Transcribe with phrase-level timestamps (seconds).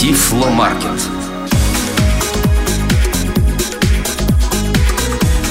[0.00, 0.98] Тифломаркет.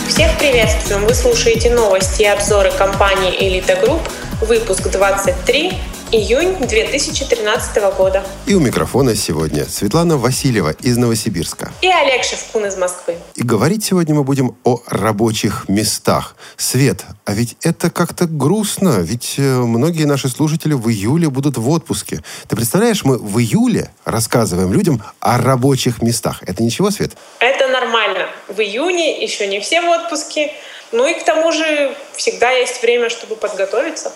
[0.07, 1.05] Всех приветствуем!
[1.05, 4.01] Вы слушаете новости и обзоры компании «Элита Групп»,
[4.41, 5.73] выпуск 23
[6.11, 8.23] Июнь 2013 года.
[8.47, 11.71] И у микрофона сегодня Светлана Васильева из Новосибирска.
[11.83, 13.15] И Олег Шевкун из Москвы.
[13.35, 16.35] И говорить сегодня мы будем о рабочих местах.
[16.57, 21.69] Свет, а ведь это как-то грустно, ведь э, многие наши слушатели в июле будут в
[21.69, 22.23] отпуске.
[22.47, 26.41] Ты представляешь, мы в июле рассказываем людям о рабочих местах.
[26.47, 27.11] Это ничего, Свет?
[27.39, 28.29] Это нормально.
[28.47, 30.53] В июне еще не все в отпуске,
[30.91, 34.11] ну и к тому же всегда есть время, чтобы подготовиться.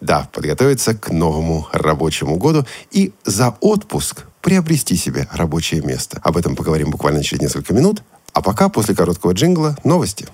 [0.00, 6.20] Да, подготовиться к новому рабочему году и за отпуск приобрести себе рабочее место.
[6.22, 8.02] Об этом поговорим буквально через несколько минут.
[8.32, 10.26] А пока, после короткого джингла, новости.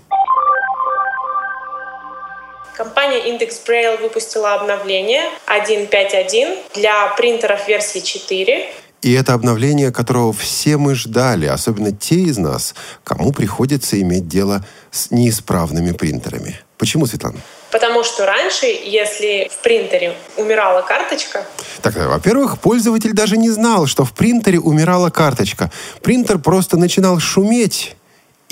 [2.77, 8.69] Компания Index Braille выпустила обновление 1.5.1 для принтеров версии 4.
[9.05, 12.75] И это обновление, которого все мы ждали, особенно те из нас,
[13.05, 16.59] кому приходится иметь дело с неисправными принтерами.
[16.79, 17.37] Почему, Светлана?
[17.71, 21.45] Потому что раньше, если в принтере умирала карточка...
[21.83, 25.71] Так, во-первых, пользователь даже не знал, что в принтере умирала карточка.
[26.01, 27.97] Принтер просто начинал шуметь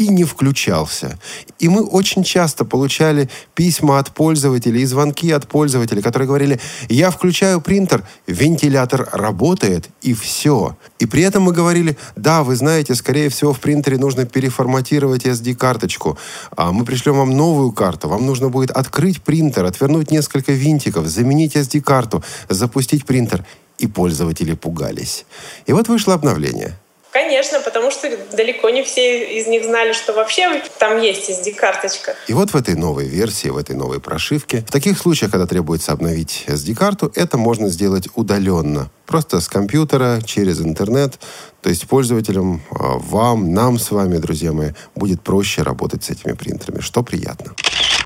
[0.03, 1.19] и не включался.
[1.59, 7.11] И мы очень часто получали письма от пользователей и звонки от пользователей, которые говорили, я
[7.11, 10.77] включаю принтер, вентилятор работает, и все.
[10.99, 16.19] И при этом мы говорили, да, вы знаете, скорее всего, в принтере нужно переформатировать SD-карточку.
[16.57, 18.09] А мы пришлем вам новую карту.
[18.09, 23.45] Вам нужно будет открыть принтер, отвернуть несколько винтиков, заменить SD-карту, запустить принтер.
[23.79, 25.25] И пользователи пугались.
[25.67, 26.79] И вот вышло обновление–
[27.13, 32.17] Конечно, потому что далеко не все из них знали, что вообще там есть SD-карточка.
[32.27, 35.93] И вот в этой новой версии, в этой новой прошивке, в таких случаях, когда требуется
[35.93, 38.91] обновить SD-карту, это можно сделать удаленно.
[39.05, 41.19] Просто с компьютера, через интернет.
[41.61, 46.33] То есть пользователям, а, вам, нам с вами, друзья мои, будет проще работать с этими
[46.33, 47.55] принтерами, что приятно.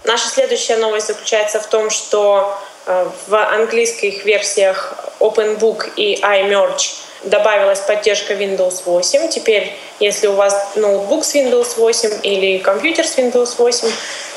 [0.04, 7.80] Наша следующая новость заключается в том, что э, в английских версиях OpenBook и iMerge добавилась
[7.80, 9.28] поддержка Windows 8.
[9.28, 13.88] Теперь, если у вас ноутбук с Windows 8 или компьютер с Windows 8,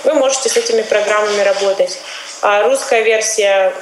[0.05, 1.97] вы можете с этими программами работать.
[2.41, 3.73] А русская версия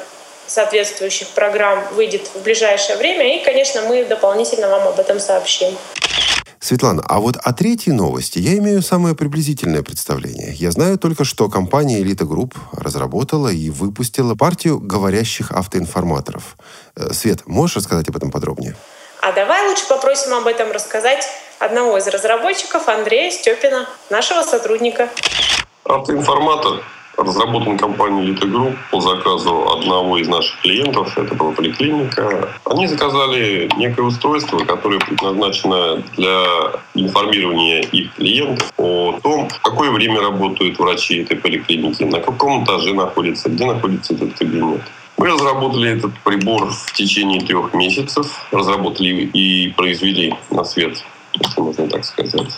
[0.47, 5.77] соответствующих программ выйдет в ближайшее время, и, конечно, мы дополнительно вам об этом сообщим.
[6.59, 10.53] Светлана, а вот о третьей новости я имею самое приблизительное представление.
[10.53, 16.57] Я знаю только, что компания Elite Group разработала и выпустила партию говорящих автоинформаторов.
[16.95, 18.75] Э, Свет, можешь рассказать об этом подробнее?
[19.27, 21.27] А давай лучше попросим об этом рассказать
[21.59, 25.09] одного из разработчиков, Андрея Степина, нашего сотрудника.
[25.83, 26.81] Автоинформатор
[27.17, 32.47] разработан компанией Elite Group по заказу одного из наших клиентов, это была поликлиника.
[32.63, 36.45] Они заказали некое устройство, которое предназначено для
[36.93, 42.93] информирования их клиентов о том, в какое время работают врачи этой поликлиники, на каком этаже
[42.93, 44.79] находится, где находится этот кабинет.
[45.17, 51.89] Мы разработали этот прибор в течение трех месяцев, разработали и произвели на свет, если можно
[51.89, 52.51] так сказать.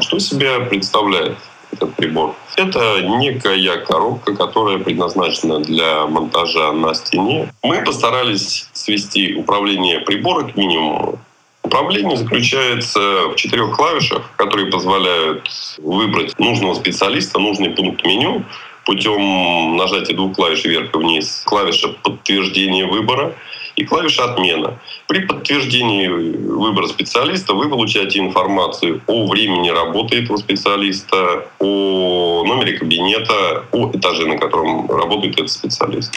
[0.00, 1.36] Что себя представляет?
[1.74, 2.34] этот прибор.
[2.56, 7.52] Это некая коробка, которая предназначена для монтажа на стене.
[7.62, 11.18] Мы постарались свести управление прибора к минимуму.
[11.62, 18.44] Управление заключается в четырех клавишах, которые позволяют выбрать нужного специалиста, нужный пункт меню
[18.84, 21.42] путем нажатия двух клавиш вверх и вниз.
[21.44, 23.34] Клавиша подтверждения выбора—
[23.76, 24.78] и клавиша «Отмена».
[25.08, 33.64] При подтверждении выбора специалиста вы получаете информацию о времени работы этого специалиста, о номере кабинета,
[33.72, 36.12] о этаже, на котором работает этот специалист.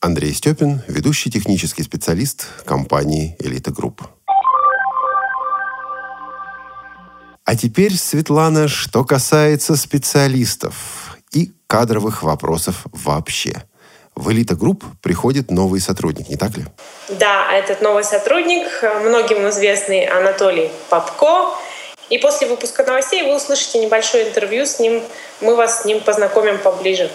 [0.00, 4.02] Андрей Степин, ведущий технический специалист компании «Элита Групп».
[7.46, 13.62] А теперь, Светлана, что касается специалистов и кадровых вопросов вообще–
[14.16, 16.64] в Элита Групп приходит новый сотрудник, не так ли?
[17.08, 18.66] Да, этот новый сотрудник,
[19.04, 21.50] многим известный Анатолий Попко.
[22.10, 25.02] И после выпуска новостей вы услышите небольшое интервью с ним.
[25.40, 27.10] Мы вас с ним познакомим поближе.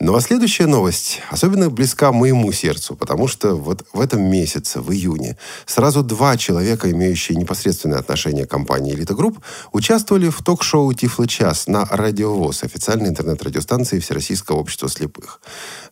[0.00, 4.92] Ну а следующая новость особенно близка моему сердцу, потому что вот в этом месяце, в
[4.92, 5.36] июне,
[5.66, 9.40] сразу два человека, имеющие непосредственное отношение к компании «Элита Групп»,
[9.72, 15.40] участвовали в ток-шоу «Тифло час» на Радио ВОЗ, официальной интернет-радиостанции Всероссийского общества слепых.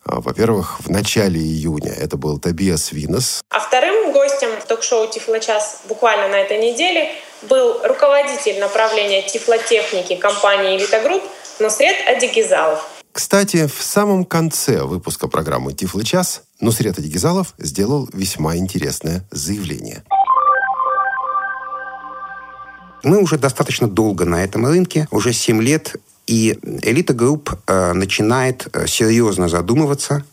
[0.05, 3.41] А, во-первых, в начале июня это был Тобиас Винос.
[3.49, 7.11] А вторым гостем в ток-шоу «Тифло час» буквально на этой неделе
[7.49, 11.23] был руководитель направления тифлотехники компании «Элита Групп»
[11.59, 12.96] Нусрет Адигезалов.
[13.17, 20.03] Кстати, в самом конце выпуска программы «Тифло час» Нусрет Адигезалов сделал весьма интересное заявление.
[23.01, 25.95] Мы уже достаточно долго на этом рынке, уже 7 лет,
[26.27, 30.23] и Элита Групп э, начинает э, серьезно задумываться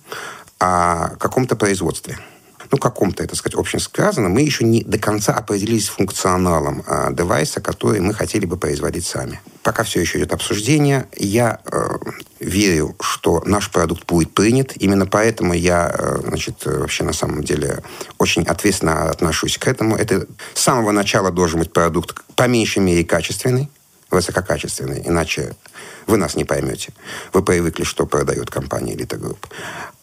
[0.61, 2.19] о каком-то производстве
[2.75, 7.15] ну, каком-то, это сказать, общем сказано, мы еще не до конца определились с функционалом э,
[7.15, 9.41] девайса, который мы хотели бы производить сами.
[9.63, 11.07] Пока все еще идет обсуждение.
[11.17, 11.99] Я э,
[12.41, 14.73] верю, что наш продукт будет принят.
[14.75, 17.81] Именно поэтому я, э, значит, вообще на самом деле
[18.19, 19.95] очень ответственно отношусь к этому.
[19.95, 23.71] Это с самого начала должен быть продукт по меньшей мере качественный,
[24.11, 25.55] высококачественный, иначе
[26.09, 26.93] вы нас не поймете.
[27.33, 29.39] Вы привыкли, что продает компания Elite Group.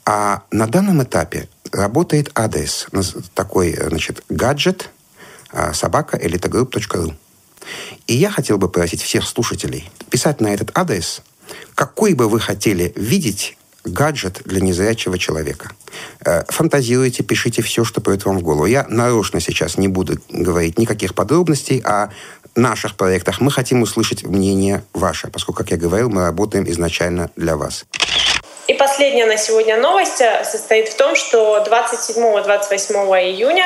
[0.05, 2.87] А на данном этапе работает адрес,
[3.33, 4.89] такой, значит, гаджет
[5.51, 7.13] а, собака elitogroup.ru.
[8.07, 11.21] И я хотел бы просить всех слушателей писать на этот адрес,
[11.75, 15.71] какой бы вы хотели видеть гаджет для незрячего человека.
[16.23, 18.65] Э, фантазируйте, пишите все, что придет вам в голову.
[18.65, 22.09] Я нарочно сейчас не буду говорить никаких подробностей о
[22.55, 23.41] наших проектах.
[23.41, 27.85] Мы хотим услышать мнение ваше, поскольку, как я говорил, мы работаем изначально для вас.
[28.71, 33.65] И последняя на сегодня новость э, состоит в том, что 27-28 июня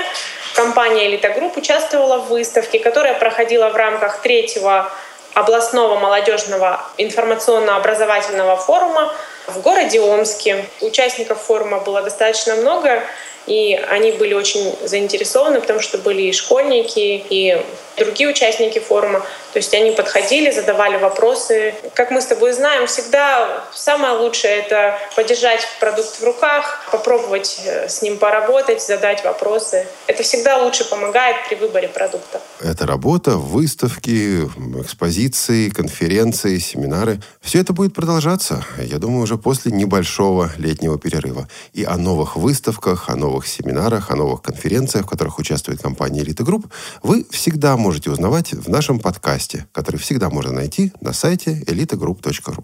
[0.56, 4.92] компания «Элита Групп» участвовала в выставке, которая проходила в рамках третьего
[5.36, 9.14] областного молодежного информационно-образовательного форума
[9.48, 10.66] в городе Омске.
[10.82, 13.04] Участников форума было достаточно много,
[13.48, 17.62] и они были очень заинтересованы, потому что были и школьники, и
[17.98, 19.20] другие участники форума.
[19.54, 21.76] То есть они подходили, задавали вопросы.
[21.94, 27.88] Как мы с тобой знаем, всегда самое лучшее— это подержать продукт в руках, попробовать э,
[27.88, 29.88] с ним поработать, задать вопросы.
[30.08, 32.42] Это всегда лучше помогает при выборе продукта.
[32.60, 34.42] Это работа, выставки,
[34.82, 37.22] экспозиции, конференции, семинары.
[37.42, 41.48] Все это будет продолжаться, я думаю, уже после небольшого летнего перерыва.
[41.74, 46.44] И о новых выставках, о новых семинарах, о новых конференциях, в которых участвует компания «Элита
[46.44, 46.68] Групп»,
[47.04, 52.64] вы всегда можете узнавать в нашем подкасте, который всегда можно найти на сайте elitagroup.ru.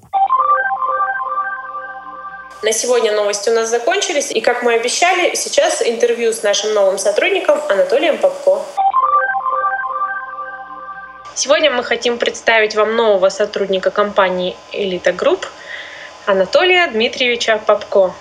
[2.64, 4.30] На сегодня новости у нас закончились.
[4.30, 8.62] И, как мы обещали, сейчас интервью с нашим новым сотрудником Анатолием Попко.
[11.34, 15.48] Сегодня мы хотим представить вам нового сотрудника компании «Элита Групп»
[16.26, 18.14] Анатолия Дмитриевича Попко.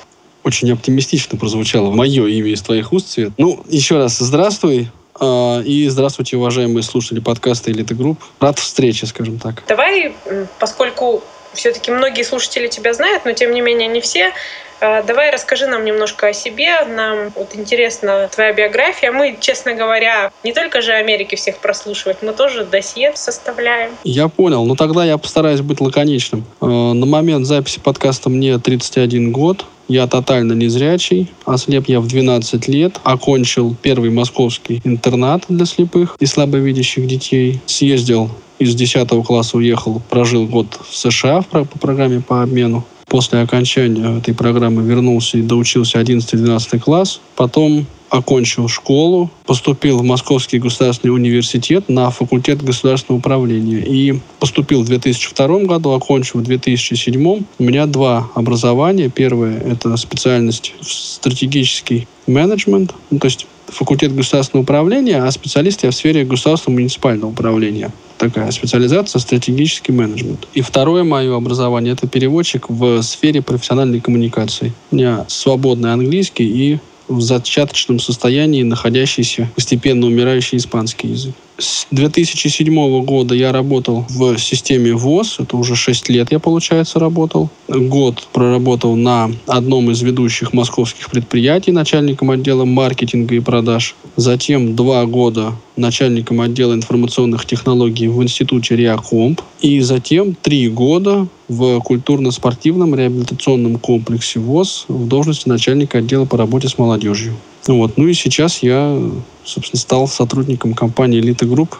[0.42, 3.32] Очень оптимистично прозвучало мое имя из твоих уст, Свет.
[3.36, 4.88] Ну, еще раз здравствуй.
[5.18, 8.18] А, и здравствуйте, уважаемые слушатели подкаста «Элиты Групп».
[8.40, 9.62] Рад встрече, скажем так.
[9.68, 10.14] Давай,
[10.58, 14.32] поскольку все-таки многие слушатели тебя знают, но тем не менее не все,
[14.80, 16.84] Давай расскажи нам немножко о себе.
[16.86, 19.12] Нам вот интересна твоя биография.
[19.12, 23.90] Мы, честно говоря, не только же Америки всех прослушивать, мы тоже досье составляем.
[24.04, 24.64] Я понял.
[24.64, 26.44] Ну тогда я постараюсь быть лаконичным.
[26.60, 29.66] А, на момент записи подкаста мне 31 год.
[29.88, 36.26] Я тотально незрячий, ослеп я в 12 лет, окончил первый московский интернат для слепых и
[36.26, 38.30] слабовидящих детей, съездил
[38.60, 42.84] из 10 класса уехал, прожил год в США по программе по обмену.
[43.10, 47.20] После окончания этой программы вернулся и доучился 11-12 класс.
[47.34, 54.86] Потом окончил школу, поступил в Московский государственный университет на факультет государственного управления и поступил в
[54.86, 57.26] 2002 году, окончил в 2007.
[57.58, 59.10] У меня два образования.
[59.10, 65.94] Первое– это специальность стратегический менеджмент, ну, то есть факультет государственного управления, а специалист я в
[65.94, 67.90] сфере государственного муниципального управления.
[68.18, 70.46] Такая специализация стратегический менеджмент.
[70.52, 74.72] И второе мое образование– это переводчик в сфере профессиональной коммуникации.
[74.90, 76.78] У меня свободный английский и
[77.08, 81.34] в зачаточном состоянии находящийся постепенно умирающий испанский язык.
[81.60, 85.40] С 2007 года я работал в системе ВОЗ.
[85.40, 87.50] Это уже 6 лет я, получается, работал.
[87.68, 93.94] Год проработал на одном из ведущих московских предприятий начальником отдела маркетинга и продаж.
[94.16, 99.42] Затем два года начальником отдела информационных технологий в институте РИАКомп.
[99.60, 106.68] И затем три года в культурно-спортивном реабилитационном комплексе ВОЗ в должности начальника отдела по работе
[106.68, 107.34] с молодежью.
[107.66, 107.96] Вот.
[107.96, 108.98] Ну и сейчас я,
[109.44, 111.76] собственно, стал сотрудником компании «Элита Групп»,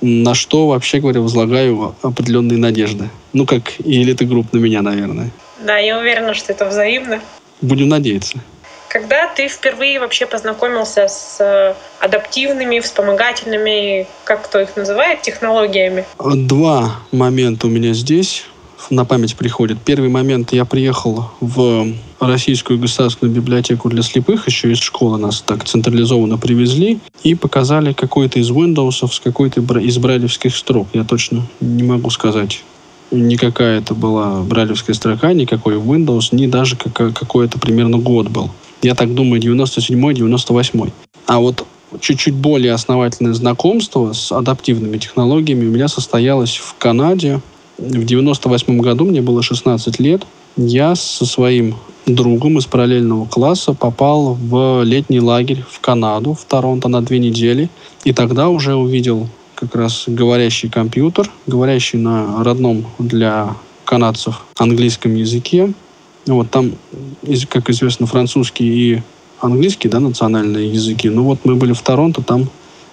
[0.00, 3.10] на что, вообще говоря, возлагаю определенные надежды.
[3.32, 5.30] Ну, как и «Элита Групп» на меня, наверное.
[5.64, 7.20] Да, я уверена, что это взаимно.
[7.60, 8.38] Будем надеяться.
[8.88, 16.04] Когда ты впервые вообще познакомился с э, адаптивными, вспомогательными, как кто их называет, технологиями?
[16.18, 18.46] Два момента у меня здесь
[18.90, 19.78] на память приходит.
[19.84, 21.86] Первый момент я приехал в
[22.18, 28.38] Российскую государственную библиотеку для слепых, еще из школы нас так централизованно привезли и показали какой-то
[28.40, 30.88] из Windows с какой-то из брайлевских строк.
[30.92, 32.62] Я точно не могу сказать,
[33.10, 38.50] никакая это была брайлевская строка, никакой Windows, ни даже какой-то примерно год был.
[38.82, 40.90] Я так думаю, 97-98.
[41.26, 41.66] А вот
[42.00, 47.40] чуть-чуть более основательное знакомство с адаптивными технологиями у меня состоялось в Канаде.
[47.80, 50.26] В 98 году мне было 16 лет.
[50.56, 56.88] Я со своим другом из параллельного класса попал в летний лагерь в Канаду, в Торонто
[56.88, 57.70] на две недели.
[58.04, 63.56] И тогда уже увидел как раз говорящий компьютер, говорящий на родном для
[63.86, 65.72] канадцев английском языке.
[66.26, 66.72] Вот там,
[67.48, 69.02] как известно, французский и
[69.40, 71.08] английский, да, национальные языки.
[71.08, 72.50] Ну вот мы были в Торонто, там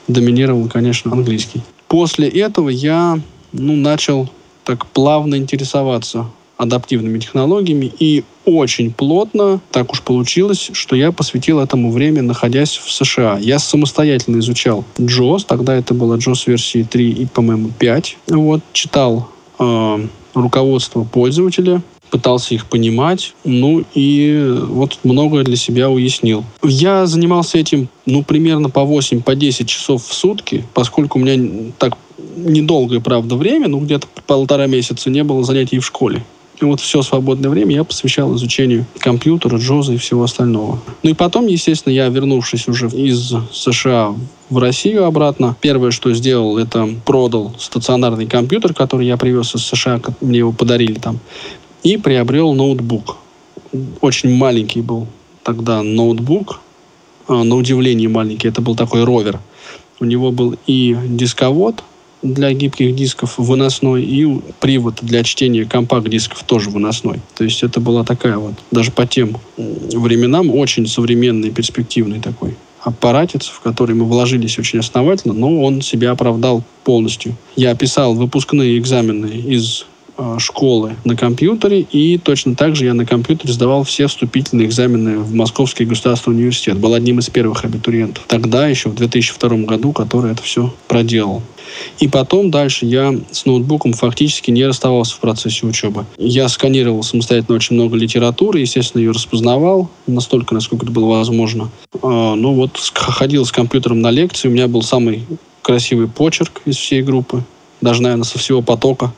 [0.07, 1.61] доминировал, конечно, английский.
[1.89, 3.19] После этого я
[3.51, 4.29] ну, начал
[4.67, 6.25] так плавно интересоваться
[6.57, 12.91] адаптивными технологиями и очень плотно так уж получилось, что я посвятил этому время, находясь в
[12.91, 13.37] США.
[13.39, 18.17] Я самостоятельно изучал JOS, тогда это было JOS версии 3 и, по-моему, 5.
[18.27, 26.43] Вот, читал э, руководство пользователя, пытался их понимать, ну и вот многое для себя уяснил.
[26.63, 31.71] Я занимался этим, ну, примерно по 8, по 10 часов в сутки, поскольку у меня
[31.77, 31.97] так
[32.35, 36.23] недолгое, правда, время, ну, где-то полтора месяца не было занятий в школе.
[36.59, 40.79] И вот все свободное время я посвящал изучению компьютера, джоза и всего остального.
[41.03, 44.15] Ну и потом, естественно, я, вернувшись уже из США
[44.49, 50.01] в Россию обратно, первое, что сделал, это продал стационарный компьютер, который я привез из США,
[50.19, 51.19] мне его подарили там,
[51.83, 53.17] и приобрел ноутбук.
[54.01, 55.07] Очень маленький был
[55.43, 56.59] тогда ноутбук,
[57.27, 59.39] а, на удивление маленький, это был такой ровер.
[59.99, 61.83] У него был и дисковод,
[62.23, 67.19] для гибких дисков выносной и привод для чтения компакт-дисков тоже выносной.
[67.35, 73.47] То есть это была такая вот, даже по тем временам, очень современный, перспективный такой аппаратец,
[73.47, 77.35] в который мы вложились очень основательно, но он себя оправдал полностью.
[77.55, 79.85] Я писал выпускные экзамены из
[80.39, 85.33] школы на компьютере, и точно так же я на компьютере сдавал все вступительные экзамены в
[85.33, 86.77] Московский государственный университет.
[86.77, 88.25] Был одним из первых абитуриентов.
[88.27, 91.41] Тогда, еще в 2002 году, который это все проделал.
[91.99, 96.05] И потом дальше я с ноутбуком фактически не расставался в процессе учебы.
[96.17, 101.69] Я сканировал самостоятельно очень много литературы, естественно, ее распознавал настолько, насколько это было возможно.
[102.01, 105.25] А, ну вот ходил с компьютером на лекции, у меня был самый
[105.61, 107.43] красивый почерк из всей группы,
[107.81, 109.13] даже, наверное, со всего потока.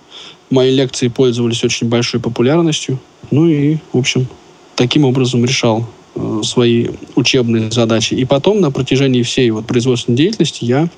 [0.50, 3.00] Мои лекции пользовались очень большой популярностью.
[3.32, 4.28] Ну и, в общем,
[4.76, 8.16] таким образом решал э, свои учебные задачи.
[8.16, 10.90] И потом на протяжении всей вот производственной деятельности я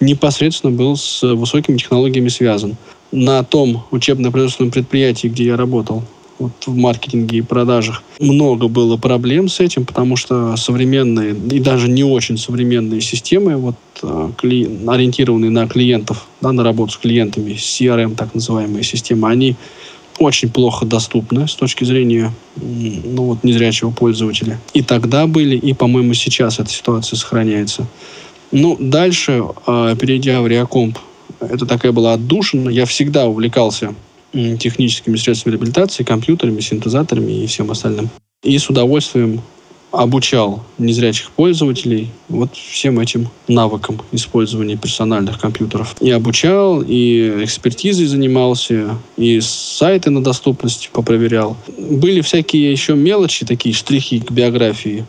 [0.00, 2.76] непосредственно был с высокими технологиями связан.
[3.10, 6.04] На том учебно-производственном предприятии, где я работал,
[6.38, 8.02] вот в маркетинге и продажах.
[8.20, 13.76] Много было проблем с этим, потому что современные и даже не очень современные системы, вот,
[14.02, 19.56] а, кли, ориентированные на клиентов, да, на работу с клиентами, CRM, так называемые системы, они
[20.18, 24.60] очень плохо доступны с точки зрения ну, вот, незрячего пользователя.
[24.72, 27.86] И тогда были, и, по-моему, сейчас эта ситуация сохраняется.
[28.52, 30.98] Ну, дальше, а, перейдя в Реакомп,
[31.40, 32.70] это такая была отдушина.
[32.70, 33.94] Я всегда увлекался
[34.58, 38.10] техническими средствами реабилитации, компьютерами, синтезаторами и всем остальным.
[38.42, 39.40] И с удовольствием
[39.90, 45.94] обучал незрячих пользователей вот всем этим навыкам использования персональных компьютеров.
[46.00, 51.56] И обучал, и экспертизой занимался, и сайты на доступность попроверял.
[51.78, 55.04] Были всякие еще мелочи, такие штрихи к биографии.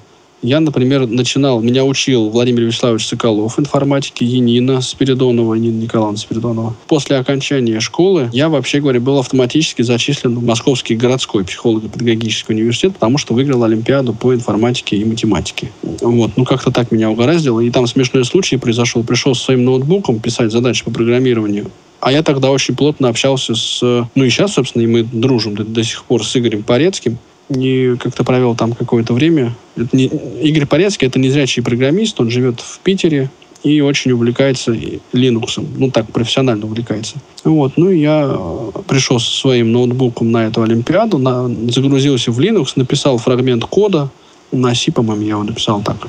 [0.45, 6.75] Я, например, начинал, меня учил Владимир Вячеславович Соколов информатики, Енина Спиридонова, Нина Николаевна Спиридонова.
[6.85, 13.17] После окончания школы я, вообще говоря, был автоматически зачислен в Московский городской психолого-педагогический университет, потому
[13.17, 15.71] что выиграл Олимпиаду по информатике и математике.
[15.81, 17.59] Вот, ну как-то так меня угораздило.
[17.61, 19.03] И там смешной случай произошел.
[19.03, 21.71] Пришел со своим ноутбуком писать задачи по программированию.
[22.01, 23.81] А я тогда очень плотно общался с...
[23.81, 27.17] Ну и сейчас, собственно, и мы дружим до, до сих пор с Игорем Порецким
[27.49, 29.55] не как-то провел там какое-то время.
[29.75, 33.29] Это не, Игорь Порецкий это незрячий программист, он живет в Питере
[33.63, 35.65] и очень увлекается Linux.
[35.77, 37.15] Ну, так, профессионально увлекается.
[37.43, 37.73] Вот.
[37.77, 43.17] Ну, я э, пришел со своим ноутбуком на эту Олимпиаду, на, загрузился в Linux, написал
[43.17, 44.09] фрагмент кода.
[44.51, 46.07] На C, по-моему, я его написал так.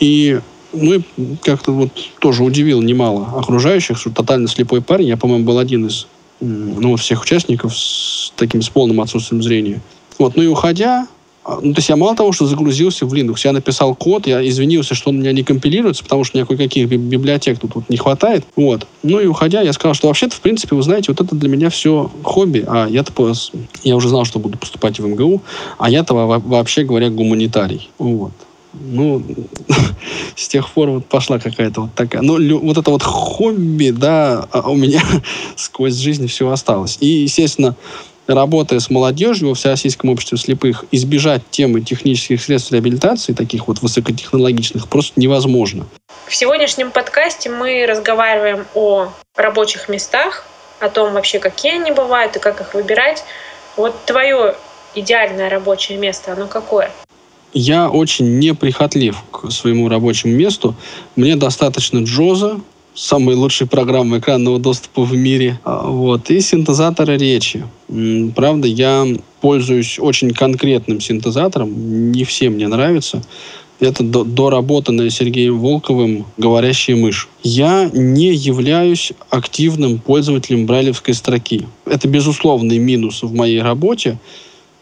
[0.00, 0.40] И
[0.72, 1.00] ну и
[1.42, 5.06] как-то вот тоже удивил немало окружающих, что тотально слепой парень.
[5.06, 6.08] Я, по-моему, был один из
[6.40, 9.80] ну, всех участников с таким с полным отсутствием зрения.
[10.18, 11.06] Вот, ну и уходя,
[11.48, 14.46] а, ну, то есть я мало того, что загрузился в Linux, я написал код, я
[14.46, 17.96] извинился, что он у меня не компилируется, потому что меня кое-каких библиотек тут, тут не
[17.96, 18.44] хватает.
[18.54, 18.86] Вот.
[19.02, 21.70] Ну и уходя, я сказал, что вообще-то, в принципе, вы знаете, вот это для меня
[21.70, 23.32] все хобби, а я-то
[23.82, 25.40] я уже знал, что буду поступать в МГУ,
[25.78, 27.88] а я-то вообще говоря гуманитарий.
[27.98, 28.32] Вот.
[28.74, 29.22] Ну,
[30.36, 32.20] с тех пор вот пошла какая-то вот такая...
[32.20, 35.02] Ну, вот это вот хобби, да, а у меня
[35.56, 36.98] сквозь жизнь все осталось.
[37.00, 37.74] И, естественно,
[38.34, 44.88] работая с молодежью во Всероссийском обществе слепых, избежать темы технических средств реабилитации, таких вот высокотехнологичных,
[44.88, 45.86] просто невозможно.
[46.26, 50.44] В сегодняшнем подкасте мы разговариваем о рабочих местах,
[50.80, 53.24] о том вообще, какие они бывают и как их выбирать.
[53.76, 54.54] Вот твое
[54.94, 56.90] идеальное рабочее место, оно какое?
[57.54, 60.74] Я очень неприхотлив к своему рабочему месту.
[61.16, 62.60] Мне достаточно Джоза,
[62.94, 67.64] самой лучшей программы экранного доступа в мире, а, вот, и синтезатора речи.
[68.34, 69.06] Правда, я
[69.40, 73.22] пользуюсь очень конкретным синтезатором, не все мне нравятся.
[73.80, 77.28] Это доработанная Сергеем Волковым «Говорящая мышь».
[77.44, 81.64] Я не являюсь активным пользователем брайлевской строки.
[81.86, 84.18] Это безусловный минус в моей работе.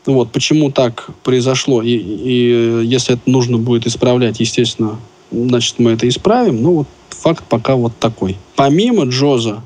[0.07, 4.99] Вот, почему так произошло, и, и если это нужно будет исправлять, естественно,
[5.31, 6.63] значит, мы это исправим.
[6.63, 6.87] Ну, вот
[7.26, 8.37] факт пока вот такой.
[8.54, 9.61] Помимо Джоза,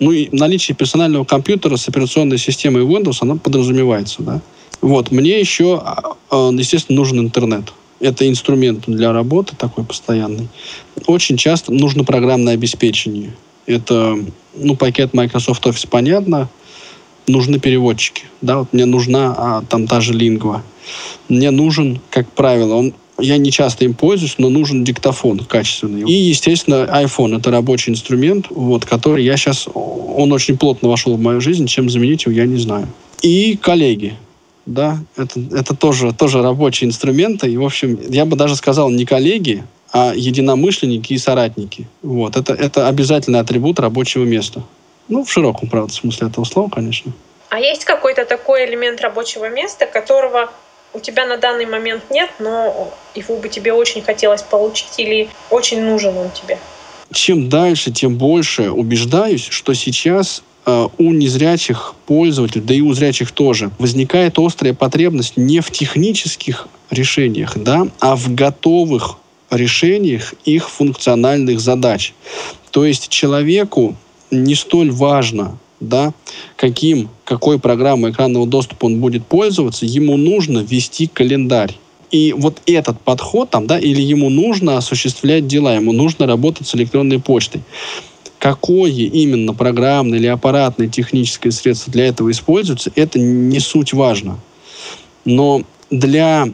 [0.00, 4.40] ну и наличие персонального компьютера с операционной системой Windows, оно подразумевается, да.
[4.80, 7.72] Вот, мне еще, а, а, естественно, нужен интернет.
[8.00, 10.48] Это инструмент для работы такой постоянный.
[11.06, 13.36] Очень часто нужно программное обеспечение.
[13.66, 14.18] Это,
[14.56, 16.48] ну, пакет Microsoft Office, понятно.
[17.28, 18.24] Нужны переводчики.
[18.40, 20.64] Да, вот мне нужна а, там та же лингва.
[21.28, 26.08] Мне нужен, как правило, он я не часто им пользуюсь, но нужен диктофон качественный.
[26.08, 29.68] И, естественно, iPhone— это рабочий инструмент, вот, который я сейчас...
[29.74, 32.88] Он очень плотно вошел в мою жизнь, чем заменить его, я не знаю.
[33.22, 34.14] И коллеги.
[34.66, 37.50] Да, это, это тоже, тоже рабочие инструменты.
[37.50, 41.88] И, в общем, я бы даже сказал не коллеги, а единомышленники и соратники.
[42.02, 42.36] Вот.
[42.36, 44.62] Это, это обязательный атрибут рабочего места.
[45.08, 47.12] Ну, в широком, правда, смысле этого слова, конечно.
[47.48, 50.50] А есть какой-то такой элемент рабочего места, которого
[50.92, 55.82] у тебя на данный момент нет, но его бы тебе очень хотелось получить или очень
[55.82, 56.58] нужен он тебе?
[57.12, 63.32] Чем дальше, тем больше убеждаюсь, что сейчас э, у незрячих пользователей, да и у зрячих
[63.32, 69.16] тоже, возникает острая потребность не в технических решениях, да, а в готовых
[69.50, 72.14] решениях их функциональных задач.
[72.70, 73.96] То есть человеку
[74.30, 76.12] не столь важно, да,
[76.56, 81.76] каким, какой программой экранного доступа он будет пользоваться, ему нужно вести календарь.
[82.10, 86.74] И вот этот подход там, да, или ему нужно осуществлять дела, ему нужно работать с
[86.74, 87.62] электронной почтой.
[88.38, 94.40] Какое именно программное или аппаратное техническое средство для этого используется, это не суть важно.
[95.24, 96.48] Но для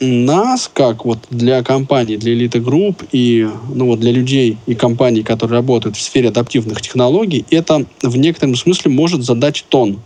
[0.00, 5.22] нас, как вот для компаний, для элиты групп и ну, вот для людей и компаний,
[5.22, 10.00] которые работают в сфере адаптивных технологий, это в некотором смысле может задать тон.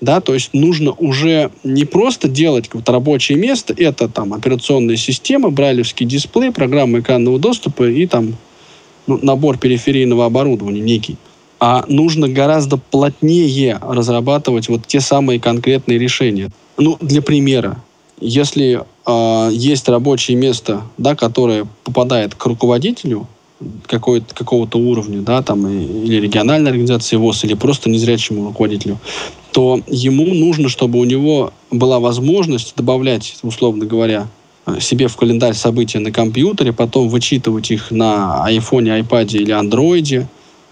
[0.00, 5.50] Да, то есть нужно уже не просто делать вот рабочее место, это там операционная система,
[5.50, 8.36] брайлевский дисплей, программа экранного доступа и там
[9.06, 11.16] ну, набор периферийного оборудования некий.
[11.58, 16.50] А нужно гораздо плотнее разрабатывать вот те самые конкретные решения.
[16.78, 17.82] Ну, для примера,
[18.20, 23.26] если э, есть рабочее место, да, которое попадает к руководителю
[23.86, 28.98] какого-то уровня, да, там, или региональной организации ВОЗ, или просто незрячему руководителю,
[29.52, 34.28] то ему нужно, чтобы у него была возможность добавлять, условно говоря,
[34.80, 40.28] себе в календарь события на компьютере, потом вычитывать их на айфоне, айпаде или андроиде,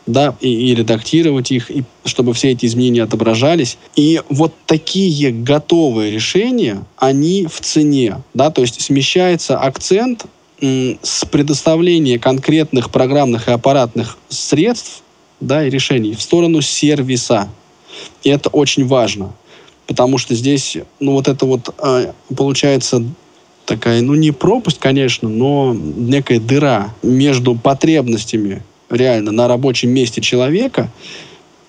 [0.09, 3.77] да, и, и редактировать их, и чтобы все эти изменения отображались.
[3.95, 10.25] И вот такие готовые решения, они в цене, да, то есть смещается акцент
[10.61, 15.03] с предоставления конкретных программных и аппаратных средств,
[15.41, 17.49] да, и решений в сторону сервиса.
[18.25, 19.33] И это очень важно,
[19.87, 23.05] потому что здесь, ну, вот это вот э, получается
[23.67, 30.91] такая, ну, не пропасть, конечно, но некая дыра между потребностями реально на рабочем месте человека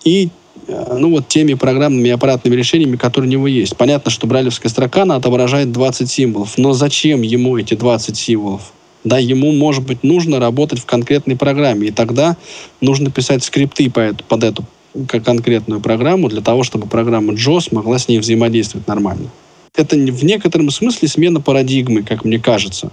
[0.04, 0.30] и
[0.68, 3.76] э, ну, вот теми программными и аппаратными решениями, которые у него есть.
[3.76, 6.58] Понятно, что брайлевская строка, она отображает 20 символов.
[6.58, 8.74] Но зачем ему эти 20 символов?
[9.04, 11.88] Да, ему, может быть, нужно работать в конкретной программе.
[11.88, 12.38] И тогда
[12.82, 14.66] нужно писать скрипты по эту, под эту
[15.08, 19.30] конкретную программу для того, чтобы программа JOS могла с ней взаимодействовать нормально.
[19.76, 22.92] Это в некотором смысле смена парадигмы, как мне кажется.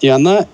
[0.00, 0.46] И она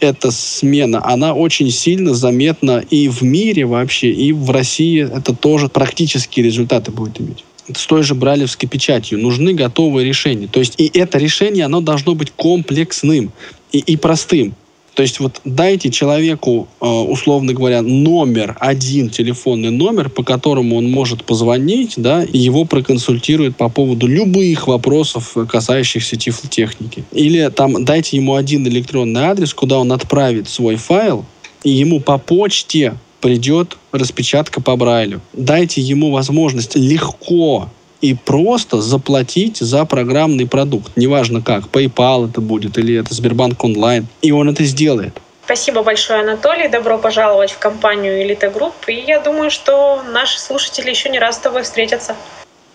[0.00, 5.68] эта смена, она очень сильно заметна и в мире вообще, и в России это тоже
[5.68, 9.20] практические результаты будет иметь с той же бралевской печатью.
[9.20, 10.48] Нужны готовые решения.
[10.48, 13.32] То есть и это решение, оно должно быть комплексным
[13.70, 14.54] и, и простым.
[14.94, 20.90] То есть вот дайте человеку, э, условно говоря, номер, один телефонный номер, по которому он
[20.90, 27.04] может позвонить, да, и его проконсультируют по поводу любых вопросов, касающихся тифлотехники.
[27.12, 31.24] Или там дайте ему один электронный адрес, куда он отправит свой файл,
[31.62, 35.20] и ему по почте придет распечатка по Брайлю.
[35.32, 37.68] Дайте ему возможность легко
[38.00, 40.96] и просто заплатить за программный продукт.
[40.96, 44.06] Неважно как, PayPal это будет или это Сбербанк онлайн.
[44.22, 45.20] И он это сделает.
[45.44, 46.68] Спасибо большое, Анатолий.
[46.68, 48.74] Добро пожаловать в компанию Элита Групп.
[48.86, 52.14] И я думаю, что наши слушатели еще не раз с тобой встретятся.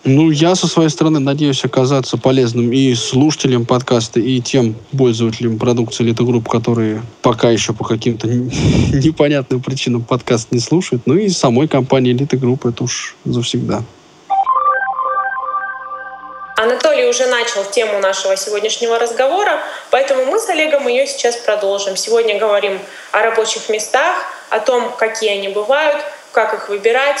[0.04, 6.04] Ну, я со своей стороны надеюсь оказаться полезным и слушателям подкаста, и тем пользователям продукции
[6.04, 11.02] Элита Групп, которые пока еще по каким-то непонятным причинам подкаст не слушают.
[11.06, 13.82] Ну и самой компании Элита Групп это уж завсегда.
[16.56, 21.96] Анатолий уже начал тему нашего сегодняшнего разговора, поэтому мы с Олегом ее сейчас продолжим.
[21.96, 22.80] Сегодня говорим
[23.12, 27.20] о рабочих местах, о том, какие они бывают, как их выбирать,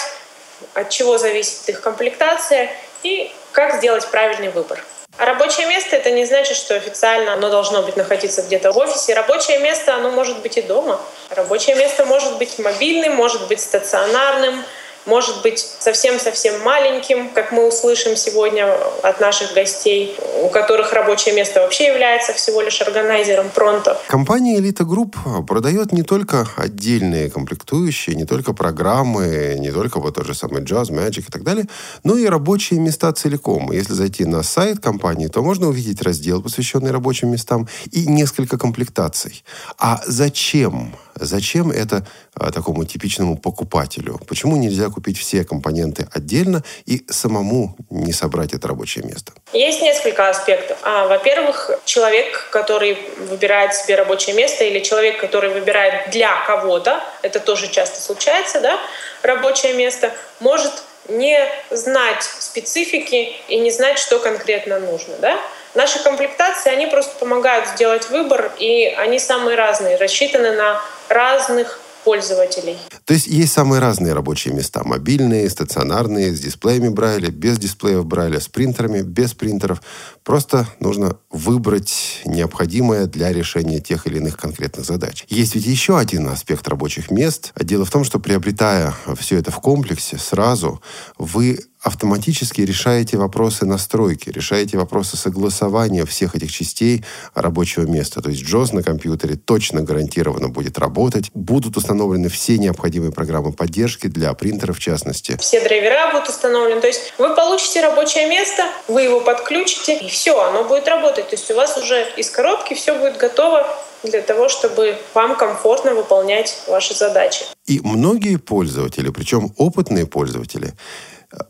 [0.72, 2.70] от чего зависит их комплектация
[3.02, 4.82] и как сделать правильный выбор.
[5.18, 9.12] А рабочее место это не значит, что официально оно должно быть находиться где-то в офисе.
[9.12, 10.98] Рабочее место оно может быть и дома.
[11.28, 14.64] Рабочее место может быть мобильным, может быть стационарным,
[15.06, 18.66] может быть совсем-совсем маленьким, как мы услышим сегодня
[19.02, 24.00] от наших гостей, у которых рабочее место вообще является всего лишь органайзером пронто.
[24.08, 30.26] Компания Elite Group продает не только отдельные комплектующие, не только программы, не только вот тот
[30.26, 31.66] же самый Jazz, Magic и так далее,
[32.04, 33.72] но и рабочие места целиком.
[33.72, 39.44] Если зайти на сайт компании, то можно увидеть раздел, посвященный рабочим местам, и несколько комплектаций.
[39.78, 44.20] А зачем Зачем это а, такому типичному покупателю?
[44.28, 49.32] Почему нельзя купить все компоненты отдельно и самому не собрать это рабочее место?
[49.52, 50.78] Есть несколько аспектов.
[50.82, 52.98] А, во-первых, человек, который
[53.28, 58.78] выбирает себе рабочее место, или человек, который выбирает для кого-то, это тоже часто случается, да,
[59.22, 60.72] рабочее место, может
[61.08, 61.38] не
[61.70, 65.38] знать специфики и не знать, что конкретно нужно, да.
[65.76, 72.78] Наши комплектации, они просто помогают сделать выбор, и они самые разные, рассчитаны на разных пользователей.
[73.04, 74.82] То есть есть самые разные рабочие места.
[74.84, 79.82] Мобильные, стационарные, с дисплеями Брайля, без дисплеев Брайля, с принтерами, без принтеров.
[80.22, 85.24] Просто нужно выбрать необходимое для решения тех или иных конкретных задач.
[85.28, 87.52] Есть ведь еще один аспект рабочих мест.
[87.60, 90.80] Дело в том, что приобретая все это в комплексе сразу,
[91.18, 98.20] вы автоматически решаете вопросы настройки, решаете вопросы согласования всех этих частей рабочего места.
[98.20, 101.30] То есть JOS на компьютере точно гарантированно будет работать.
[101.32, 105.36] Будут установлены все необходимые программы поддержки для принтера в частности.
[105.40, 106.80] Все драйвера будут установлены.
[106.80, 111.28] То есть вы получите рабочее место, вы его подключите, и все, оно будет работать.
[111.28, 113.64] То есть у вас уже из коробки все будет готово
[114.02, 117.44] для того, чтобы вам комфортно выполнять ваши задачи.
[117.66, 120.74] И многие пользователи, причем опытные пользователи,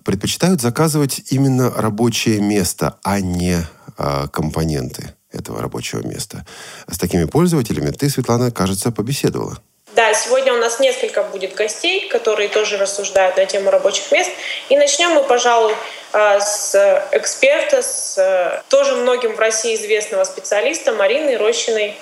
[0.04, 3.58] предпочитают заказывать именно рабочее место, а не
[3.98, 6.46] э, компоненты этого рабочего места.
[6.88, 9.58] С такими пользователями ты, Светлана, кажется, побеседовала.
[9.94, 14.30] Да, сегодня у нас несколько будет гостей, которые тоже рассуждают на тему рабочих мест.
[14.68, 15.74] И начнем мы, пожалуй,
[16.12, 16.74] а, с
[17.12, 21.96] эксперта, с э, тоже многим в России известного специалиста Марины Рощиной.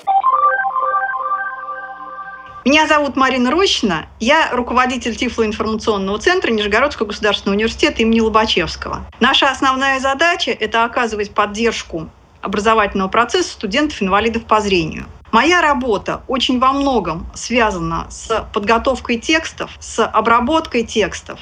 [2.67, 4.07] Меня зовут Марина Рощина.
[4.19, 9.05] Я руководитель Тифлоинформационного центра Нижегородского государственного университета имени Лобачевского.
[9.19, 12.09] Наша основная задача– это оказывать поддержку
[12.41, 15.05] образовательного процесса студентов-инвалидов по зрению.
[15.31, 21.39] Моя работа очень во многом связана с подготовкой текстов, с обработкой текстов.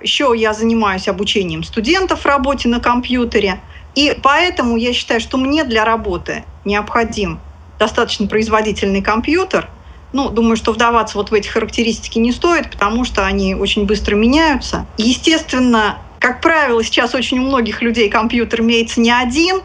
[0.00, 3.60] Еще я занимаюсь обучением студентов в работе на компьютере.
[3.94, 7.38] И поэтому я считаю, что мне для работы необходим
[7.78, 9.68] достаточно производительный компьютер–
[10.14, 14.14] ну, думаю, что вдаваться вот в эти характеристики не стоит, потому что они очень быстро
[14.14, 14.86] меняются.
[14.96, 19.60] Естественно, как правило, сейчас очень у многих людей компьютер имеется не один,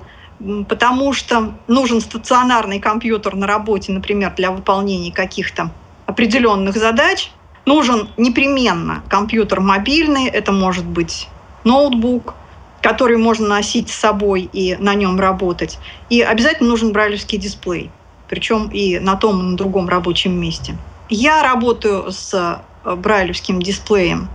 [0.68, 5.72] потому что нужен стационарный компьютер на работе, например, для выполнения каких-то
[6.08, 7.30] определенных задач.
[7.68, 11.28] Нужен непременно компьютер мобильный, это может быть
[11.64, 12.34] ноутбук,
[12.82, 15.78] который можно носить с собой и на нем работать.
[16.10, 17.92] И обязательно нужен брайлевский дисплей
[18.30, 20.78] причем и на том, и на другом рабочем месте.
[21.10, 24.30] Я работаю с э, брайлевским дисплеем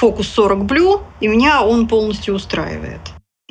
[0.00, 3.00] Focus 40 Blue, и меня он полностью устраивает.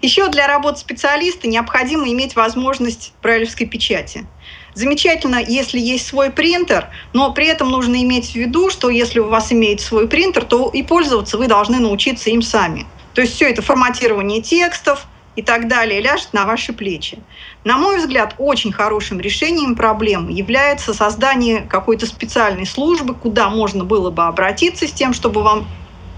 [0.01, 4.25] Еще для работы специалиста необходимо иметь возможность брайлевской печати.
[4.73, 9.29] Замечательно, если есть свой принтер, но при этом нужно иметь в виду, что если у
[9.29, 12.85] вас имеется свой принтер, то и пользоваться вы должны научиться им сами.
[13.13, 17.19] То есть все это форматирование текстов, и так далее ляжет на ваши плечи.
[17.63, 24.11] На мой взгляд, очень хорошим решением проблемы является создание какой-то специальной службы, куда можно было
[24.11, 25.67] бы обратиться с тем, чтобы вам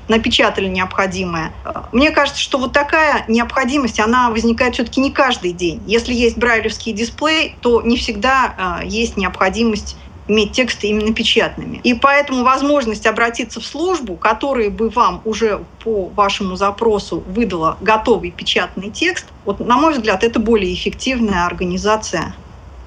[0.07, 1.51] напечатали необходимое.
[1.91, 5.81] Мне кажется, что вот такая необходимость, она возникает все-таки не каждый день.
[5.87, 11.77] Если есть брайлевский дисплей, то не всегда э, есть необходимость иметь тексты именно печатными.
[11.77, 18.31] И поэтому возможность обратиться в службу, которая бы вам уже по вашему запросу выдала готовый
[18.31, 22.35] печатный текст, вот, на мой взгляд, это более эффективная организация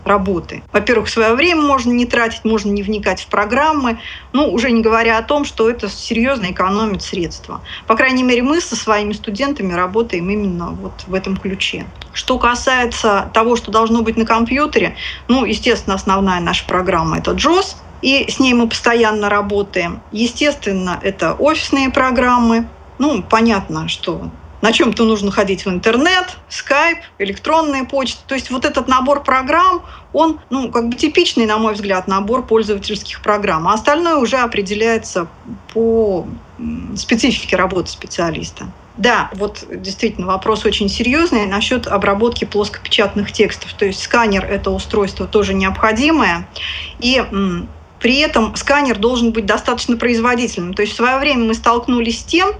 [0.04, 0.62] работы.
[0.72, 3.98] Во-первых, свое время можно не тратить, можно не вникать в программы,
[4.32, 7.60] ну, уже не говоря о том, что это серьезно экономит средства.
[7.86, 11.86] По крайней мере, мы со своими студентами работаем именно вот в этом ключе.
[12.12, 14.96] Что касается того, что должно быть на компьютере,
[15.28, 20.00] ну, естественно, основная наша программа– это JOS, и с ней мы постоянно работаем.
[20.12, 22.68] Естественно, это офисные программы.
[22.98, 24.30] Ну, понятно, что
[24.62, 28.20] на чем-то нужно ходить в интернет, скайп, электронная почта.
[28.26, 32.44] То есть вот этот набор программ, он, ну, как бы типичный, на мой взгляд, набор
[32.44, 33.68] пользовательских программ.
[33.68, 35.28] А остальное уже определяется
[35.72, 36.26] по
[36.96, 38.66] специфике работы специалиста.
[38.96, 43.72] Да, вот действительно вопрос очень серьезный насчет обработки плоскопечатных текстов.
[43.74, 46.48] То есть сканер– это устройство тоже необходимое.
[46.98, 47.24] И
[48.00, 50.74] при этом сканер должен быть достаточно производительным.
[50.74, 52.50] То есть в свое время мы столкнулись с тем,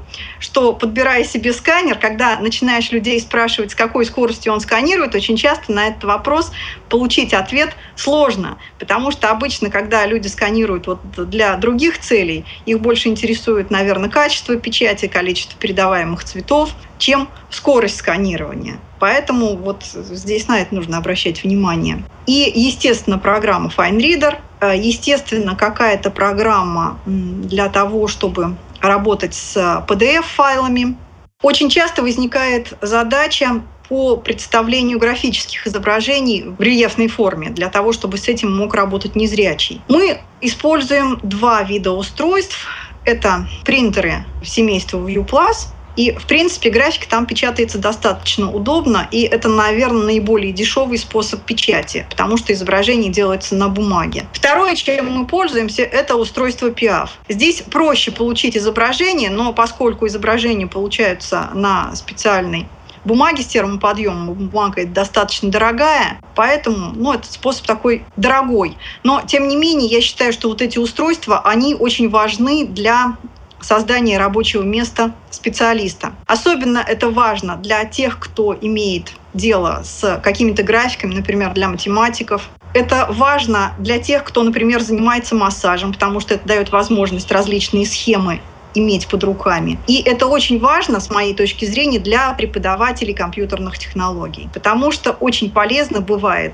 [0.40, 5.72] что подбирая себе сканер, когда начинаешь людей спрашивать, с какой скоростью он сканирует, очень часто
[5.72, 6.51] на этот вопрос
[6.88, 8.59] получить ответ сложно.
[8.79, 14.57] Потому что обычно, когда люди сканируют вот для других целей, их больше интересует, наверное, качество
[14.57, 18.78] печати, количество передаваемых цветов, чем скорость сканирования.
[18.98, 22.04] Поэтому вот здесь на это нужно обращать внимание.
[22.26, 29.56] И, естественно, программа FineReader, э, естественно, какая-то программа для того, чтобы работать с
[29.88, 30.96] PDF-файлами.
[31.42, 38.28] Очень часто возникает задача по представлению графических изображений в рельефной форме, для того, чтобы с
[38.28, 39.80] этим мог работать незрячий.
[39.88, 42.66] Мы используем два вида устройств.
[43.04, 50.04] Это принтеры семейства ViewPlus и, в принципе, графика там печатается достаточно удобно, и это, наверное,
[50.04, 54.24] наиболее дешевый способ печати, потому что изображение делается на бумаге.
[54.32, 57.08] Второе, чем мы пользуемся, это устройство PIAF.
[57.28, 62.68] Здесь проще получить изображение, но поскольку изображения получаются на специальной
[63.04, 68.76] бумаге с термоподъемом, бумага это достаточно дорогая, поэтому ну, этот способ такой дорогой.
[69.02, 73.16] Но, тем не менее, я считаю, что вот эти устройства, они очень важны для
[73.61, 76.12] создание рабочего места специалиста.
[76.27, 82.49] Особенно это важно для тех, кто имеет дело с какими-то графиками, например, для математиков.
[82.75, 88.40] Это важно для тех, кто, например, занимается массажем, потому что это дает возможность различные схемы
[88.75, 89.79] иметь под руками.
[89.87, 95.51] И это очень важно, с моей точки зрения, для преподавателей компьютерных технологий, потому что очень
[95.51, 96.53] полезно бывает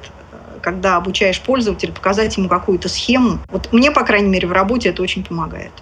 [0.60, 3.38] когда обучаешь пользователя, показать ему какую-то схему.
[3.50, 5.72] Вот мне, по крайней мере, в работе это очень помогает.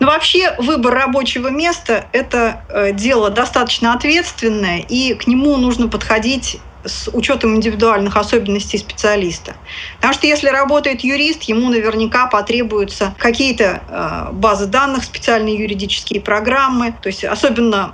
[0.00, 5.88] Но ну, вообще выбор рабочего места– это э, дело достаточно ответственное, и к нему нужно
[5.88, 9.54] подходить с учетом индивидуальных особенностей специалиста.
[9.96, 16.94] Потому что если работает юрист, ему наверняка потребуются какие-то э, базы данных, специальные юридические программы,
[17.02, 17.92] то есть особенно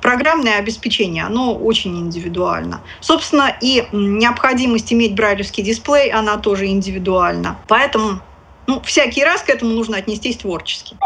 [0.00, 2.80] программное обеспечение, оно очень индивидуально.
[3.00, 7.58] Собственно, и необходимость иметь брайлевский дисплей, она тоже индивидуальна.
[7.68, 8.20] Поэтому
[8.66, 10.96] ну, всякий раз к этому нужно отнестись творчески.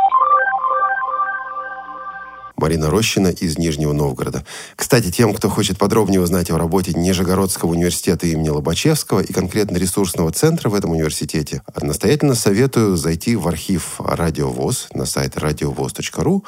[2.61, 4.45] Марина Рощина из Нижнего Новгорода.
[4.77, 10.31] Кстати, тем, кто хочет подробнее узнать о работе Нижегородского университета имени Лобачевского и конкретно ресурсного
[10.31, 16.45] центра в этом университете, настоятельно советую зайти в архив Радио ВОЗ на сайт радиовоз.ру.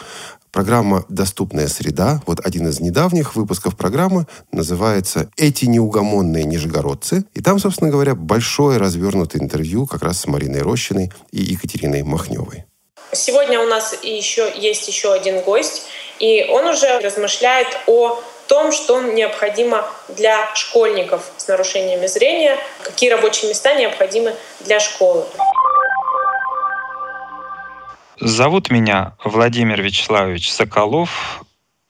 [0.53, 7.25] Программа «Доступная среда», вот один из недавних выпусков программы, называется «Эти неугомонные нижегородцы».
[7.33, 12.67] И там, собственно говоря, большое развернутое интервью как раз с Мариной Рощиной и Екатериной Махневой.
[13.15, 15.87] Сегодня у нас еще есть еще один гость,
[16.19, 23.51] и он уже размышляет о том, что необходимо для школьников с нарушениями зрения, какие рабочие
[23.51, 25.27] места необходимы для школы.
[28.19, 31.43] Зовут меня Владимир Вячеславович Соколов.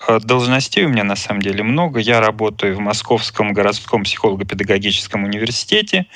[0.09, 2.01] Э, должностей у меня на самом деле много.
[2.01, 6.07] Я работаю в Московском городском психолого-педагогическом университете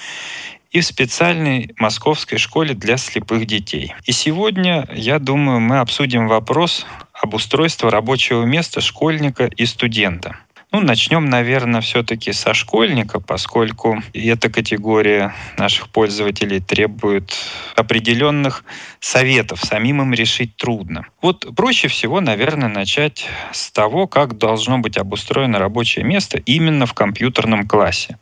[0.77, 3.95] и в специальной московской школе для слепых детей.
[4.05, 6.85] И сегодня, я думаю, мы обсудим вопрос
[7.15, 10.37] об устройстве рабочего места школьника и студента.
[10.77, 17.35] Ну, начнем, наверное, все-таки со школьника, поскольку эта категория наших пользователей требует
[17.77, 18.63] определенных
[19.01, 21.07] советов, самим им решить трудно.
[21.23, 26.93] Вот проще всего, наверное, начать с того, как должно быть обустроено рабочее место именно в
[26.93, 28.19] компьютерном классе.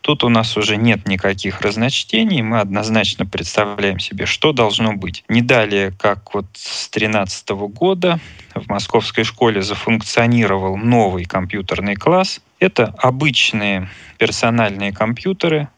[0.00, 5.22] Тут у нас уже нет никаких разночтений, мы однозначно представляем себе, что должно быть.
[5.28, 8.18] Не далее, как вот с 2013 года
[8.54, 12.40] в московской школе зафункционировал новый компьютерный класс.
[12.58, 13.88] Это обычные
[14.18, 15.68] персональные компьютеры,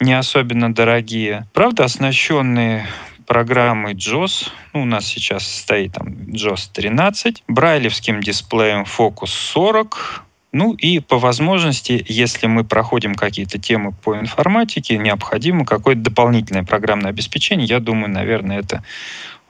[0.00, 2.86] не особенно дорогие, правда оснащенные
[3.26, 10.72] программой JOS, ну, у нас сейчас стоит там JOS 13, брайлевским дисплеем Focus 40, Ну
[10.72, 17.66] и по возможности, если мы проходим какие-то темы по информатике, необходимо какое-то дополнительное программное обеспечение.
[17.68, 18.82] Я думаю, наверное, это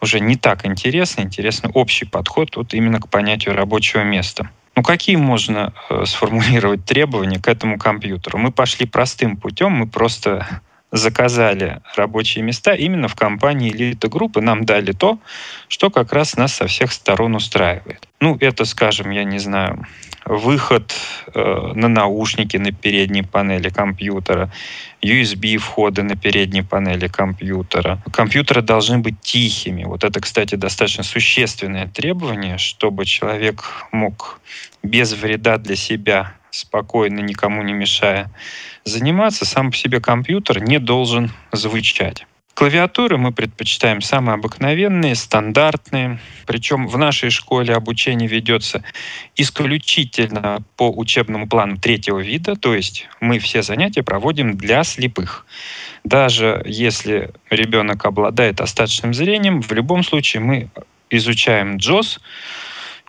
[0.00, 1.22] уже не так интересно.
[1.22, 4.50] Интересно общий подход вот именно к понятию рабочего места.
[4.76, 8.38] Ну, какие можно э, сформулировать требования к этому компьютеру?
[8.38, 10.60] Мы пошли простым путем, мы просто
[10.92, 15.18] заказали рабочие места именно в компании Elite Group, и нам дали то,
[15.68, 18.08] что как раз нас со всех сторон устраивает.
[18.20, 19.86] Ну, это, скажем, я не знаю,
[20.24, 20.92] выход
[21.35, 24.50] э, на наушники на передней панели компьютера,
[25.02, 28.02] USB-входы на передней панели компьютера.
[28.12, 29.85] Компьютеры должны быть тихими.
[29.85, 34.40] Вот это, кстати, достаточно существенное требование, чтобы человек мог
[34.83, 38.30] без вреда для себя спокойно, никому не мешая
[38.85, 42.26] заниматься, сам по себе компьютер не должен звучать.
[42.60, 46.18] Клавиатуры мы предпочитаем самые обыкновенные, стандартные.
[46.44, 48.84] Причем в нашей школе обучение ведется
[49.34, 55.46] исключительно по учебному плану третьего вида, то есть мы все занятия проводим для слепых.
[56.04, 60.68] Даже если ребенок обладает остаточным зрением, в любом случае мы
[61.08, 62.20] изучаем JOS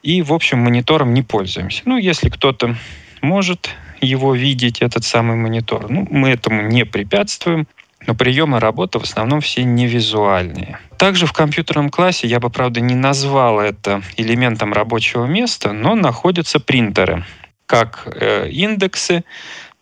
[0.01, 1.81] и, в общем, монитором не пользуемся.
[1.83, 2.77] Ну, если кто-то
[3.21, 5.89] может его видеть, этот самый монитор.
[5.89, 7.67] Ну, мы этому не препятствуем,
[8.07, 10.79] но приемы работы в основном все невизуальные.
[10.97, 16.59] Также в компьютерном классе я бы, правда, не назвал это элементом рабочего места, но находятся
[16.59, 17.25] принтеры,
[17.65, 19.23] как э, индексы,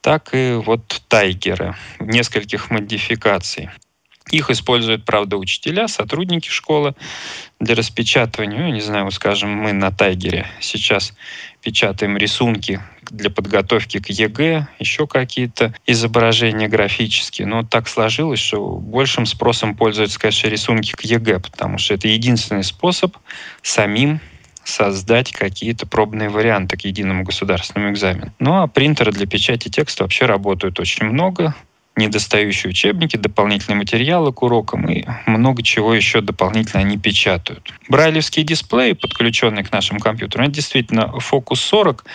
[0.02, 3.70] так и вот тайгеры нескольких модификаций.
[4.32, 6.94] Их используют, правда, учителя, сотрудники школы
[7.60, 8.60] для распечатывания.
[8.60, 11.14] Ну, не знаю, скажем, мы на Tiger е сейчас
[11.62, 17.48] печатаем рисунки для подготовки к ЕГЭ, еще какие-то изображения графические.
[17.48, 22.64] Но так сложилось, что большим спросом пользуются, конечно, рисунки к ЕГЭ, потому что это единственный
[22.64, 23.18] способ
[23.62, 24.20] самим
[24.64, 28.34] создать какие-то пробные варианты к единому государственному экзамену.
[28.40, 31.56] Ну а принтеры для печати текста вообще работают очень много
[32.00, 37.74] недостающие учебники, дополнительные материалы к урокам и много чего еще дополнительно они печатают.
[37.88, 42.06] Брайлевские дисплеи, подключенные к нашим компьютерам, это действительно Focus 40,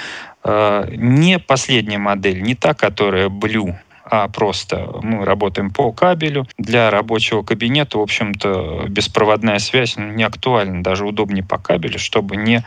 [0.45, 6.47] э, не последняя модель, не та, которая Blue, а просто мы работаем по кабелю.
[6.59, 12.37] Для рабочего кабинета, в общем-то, беспроводная связь ну, не актуальна, даже удобнее по кабелю, чтобы
[12.37, 12.65] не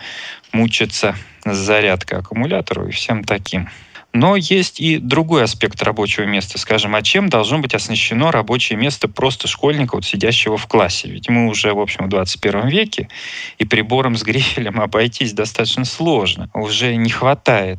[0.52, 3.70] мучиться с зарядкой аккумулятора и всем таким.
[4.20, 9.08] Но есть и другой аспект рабочего места, скажем, а чем должно быть оснащено рабочее место
[9.08, 11.08] просто школьника, вот сидящего в классе?
[11.08, 13.10] Ведь мы уже, в общем, в 21 веке,
[13.60, 16.50] и прибором с грифелем обойтись достаточно сложно.
[16.56, 17.78] Уже не хватает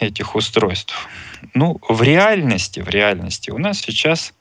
[0.00, 1.06] этих устройств.
[1.52, 4.32] Ну, в реальности, в реальности у нас сейчас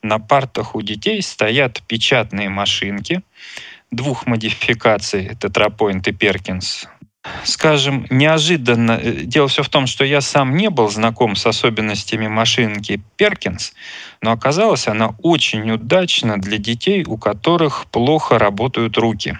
[0.00, 3.20] на партах у детей стоят печатные машинки
[3.90, 6.88] двух модификаций, это Tetrapoint и Perkins,
[7.44, 8.92] скажем, неожиданно.
[9.02, 13.72] Э, дело все в том, что я сам не был знаком с особенностями машинки Перкинс,
[14.20, 19.38] но оказалось, она очень удачна для детей, у которых плохо работают руки.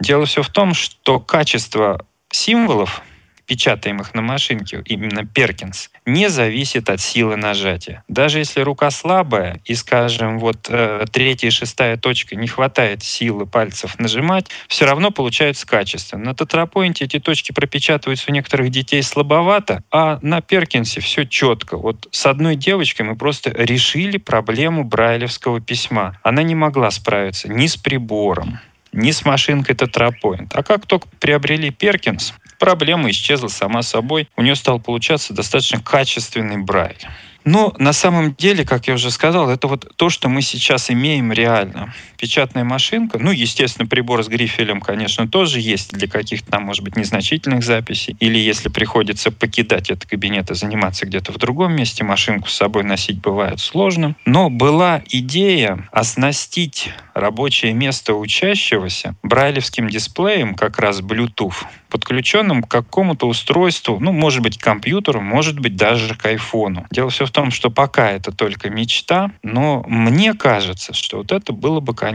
[0.00, 3.02] Дело все в том, что качество символов
[3.50, 8.04] печатаемых на машинке, именно Перкинс, не зависит от силы нажатия.
[8.06, 13.46] Даже если рука слабая и, скажем, вот э, третья и шестая точка не хватает силы
[13.46, 16.26] пальцев нажимать, все равно получается качественно.
[16.26, 21.76] На тетрапоинте эти точки пропечатываются у некоторых детей слабовато, а на Перкинсе все четко.
[21.76, 26.16] Вот с одной девочкой мы просто решили проблему брайлевского письма.
[26.22, 28.60] Она не могла справиться ни с прибором,
[28.92, 30.54] ни с машинкой Тетрапоинт.
[30.54, 34.28] А как только приобрели Перкинс, проблема исчезла сама собой.
[34.36, 36.98] У нее стал получаться достаточно качественный брайль.
[37.44, 41.32] Но на самом деле, как я уже сказал, это вот то, что мы сейчас имеем
[41.32, 41.94] реально.
[42.20, 46.94] Печатная машинка, ну, естественно, прибор с грифелем, конечно, тоже есть для каких-то там, может быть,
[46.94, 48.14] незначительных записей.
[48.20, 52.84] Или если приходится покидать этот кабинет и заниматься где-то в другом месте, машинку с собой
[52.84, 54.16] носить бывает сложно.
[54.26, 63.26] Но была идея оснастить рабочее место учащегося брайлевским дисплеем, как раз Bluetooth, подключенным к какому-то
[63.26, 66.86] устройству, ну, может быть, к компьютеру, может быть, даже к айфону.
[66.90, 71.52] Дело все в том, что пока это только мечта, но мне кажется, что вот это
[71.52, 72.09] было бы, конечно,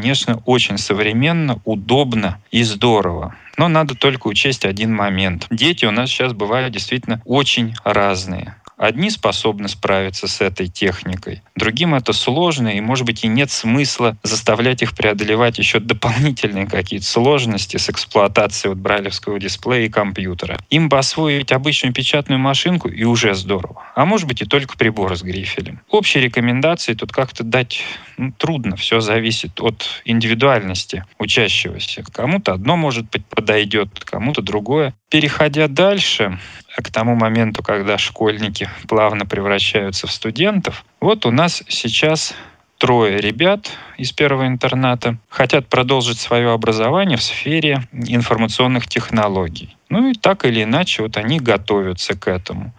[0.46, 3.36] очень современно, удобно и здорово.
[3.58, 5.48] Но надо только учесть один момент.
[5.50, 8.56] Дети у нас сейчас бывают действительно очень разные.
[8.78, 14.18] Одни способны справиться с этой техникой, другим это сложно, и, может быть, и нет смысла
[14.22, 20.60] заставлять их преодолевать еще дополнительные какие-то сложности с эксплуатацией вот брайлевского дисплея и компьютера.
[20.70, 23.84] Им бы освоить обычную печатную машинку, и уже здорово.
[23.96, 25.82] А может быть, и только прибор с грифелем.
[25.90, 27.82] Общие рекомендации тут как-то дать
[28.18, 28.76] ну, трудно.
[28.76, 32.04] Все зависит от индивидуальности учащегося.
[32.12, 34.94] Кому-то одно, может быть, подойдет, кому-то другое.
[35.10, 36.40] Переходя дальше,
[36.76, 40.86] к тому моменту, когда школьники плавно превращаются в студентов.
[41.00, 42.36] Вот у нас сейчас
[42.78, 49.76] трое ребят из первого интерната хотят продолжить свое образование в сфере информационных технологий.
[49.90, 52.74] Ну и так или иначе вот они готовятся к этому.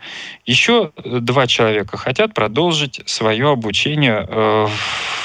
[0.45, 4.67] Еще два человека хотят продолжить свое обучение э,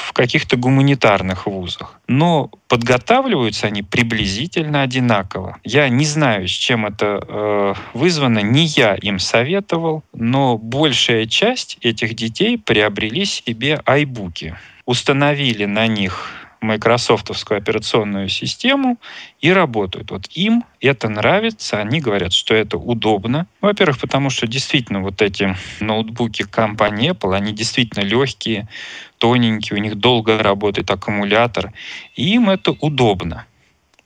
[0.06, 2.00] в каких-то гуманитарных вузах.
[2.06, 5.58] Но подготавливаются они приблизительно одинаково.
[5.64, 11.78] Я не знаю, с чем это э, вызвано, не я им советовал, но большая часть
[11.80, 18.98] этих детей приобрели себе айбуки, установили на них майкрософтовскую операционную систему
[19.40, 20.10] и работают.
[20.10, 23.46] Вот им это нравится, они говорят, что это удобно.
[23.60, 28.68] Во-первых, потому что действительно вот эти ноутбуки компании Apple, они действительно легкие,
[29.18, 31.72] тоненькие, у них долго работает аккумулятор,
[32.14, 33.46] и им это удобно.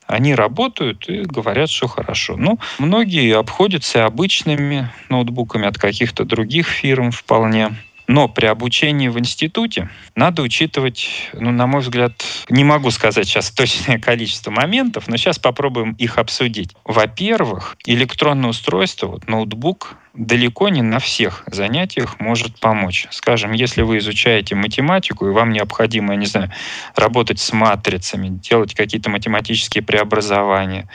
[0.06, 2.36] Они работают и говорят, что хорошо.
[2.36, 7.76] Ну, многие обходятся обычными ноутбуками от каких-то других фирм вполне.
[8.06, 12.12] Но при обучении в институте надо учитывать, ну, на мой взгляд,
[12.48, 16.74] не могу сказать сейчас точное количество моментов, но сейчас попробуем их обсудить.
[16.84, 23.06] Во-первых, электронное устройство, вот ноутбук, далеко не на всех занятиях может помочь.
[23.10, 26.50] Скажем, если вы изучаете математику, и вам необходимо, я не знаю,
[26.94, 30.88] работать с матрицами, делать какие-то математические преобразования,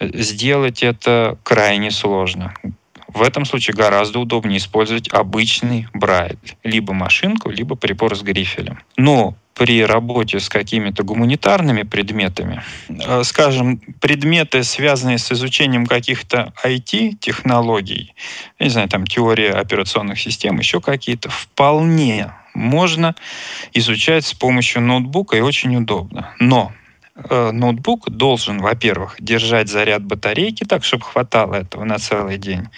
[0.00, 2.54] сделать это крайне сложно.
[3.08, 6.38] В этом случае гораздо удобнее использовать обычный брайль.
[6.62, 8.80] Либо машинку, либо прибор с грифелем.
[8.96, 18.14] Но при работе с какими-то гуманитарными предметами, э, скажем, предметы, связанные с изучением каких-то IT-технологий,
[18.58, 23.14] не знаю, там теория операционных систем, еще какие-то, вполне можно
[23.72, 26.34] изучать с помощью ноутбука и очень удобно.
[26.38, 26.72] Но
[27.16, 32.68] ноутбук должен, во-первых, держать заряд батарейки так, чтобы хватало этого на целый день,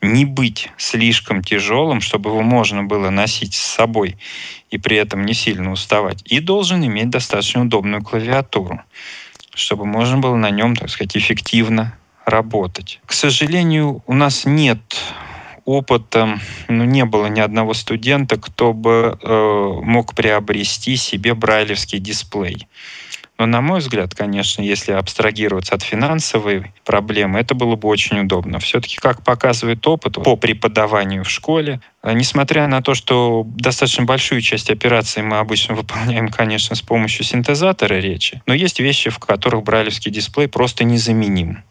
[0.00, 4.16] не быть слишком тяжелым, чтобы его можно было носить с собой
[4.70, 8.82] и при этом не сильно уставать, и должен иметь достаточно удобную клавиатуру,
[9.54, 13.00] чтобы можно было на нем, так сказать, эффективно работать.
[13.06, 14.80] К сожалению, у нас нет
[15.64, 22.66] опыта, ну, не было ни одного студента, кто бы э, мог приобрести себе брайлевский дисплей.
[23.38, 28.58] Но, на мой взгляд, конечно, если абстрагироваться от финансовой проблемы, это было бы очень удобно.
[28.58, 34.40] Все-таки, как показывает опыт по преподаванию в школе, э, несмотря на то, что достаточно большую
[34.40, 39.62] часть операций мы обычно выполняем, конечно, с помощью синтезатора речи, но есть вещи, в которых
[39.62, 41.62] брайлевский дисплей просто незаменим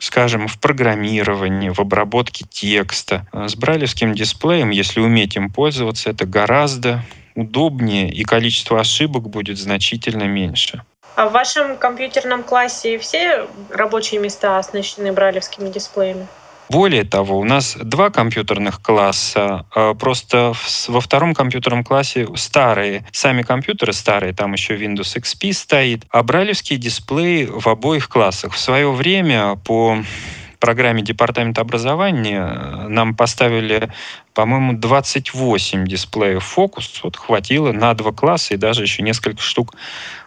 [0.00, 3.26] скажем, в программировании, в обработке текста.
[3.32, 7.02] Э, с брайлевским дисплеем, если уметь им пользоваться, это гораздо
[7.34, 10.82] удобнее, и количество ошибок будет значительно меньше.
[11.16, 16.26] А в вашем компьютерном классе все рабочие места оснащены бралевскими дисплеями?
[16.70, 19.66] Более того, у нас два компьютерных класса.
[19.74, 20.54] А, просто
[20.88, 26.78] во втором компьютерном классе старые, сами компьютеры старые, там еще Windows XP стоит, а бралевские
[26.78, 28.54] дисплеи в обоих классах.
[28.54, 29.98] В свое время по
[30.64, 33.92] программе Департамента образования э, нам поставили,
[34.32, 37.00] по-моему, 28 дисплеев фокус.
[37.02, 39.74] Вот хватило на два класса и даже еще несколько штук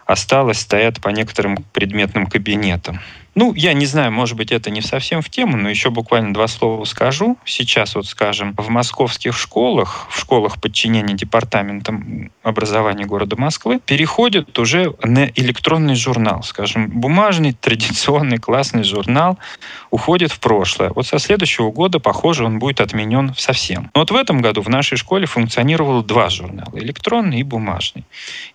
[0.08, 3.00] осталось, стоят по некоторым предметным кабинетам.
[3.40, 6.48] Ну, я не знаю, может быть, это не совсем в тему, но еще буквально два
[6.48, 7.38] слова скажу.
[7.44, 14.92] Сейчас, вот скажем, в московских школах, в школах подчинения департаментам образования города Москвы, переходят уже
[15.04, 16.42] на электронный журнал.
[16.42, 19.38] Скажем, бумажный, традиционный классный журнал
[19.92, 20.90] уходит в прошлое.
[20.90, 23.92] Вот со следующего года, похоже, он будет отменен совсем.
[23.94, 28.04] Но вот в этом году в нашей школе функционировало два журнала, электронный и бумажный.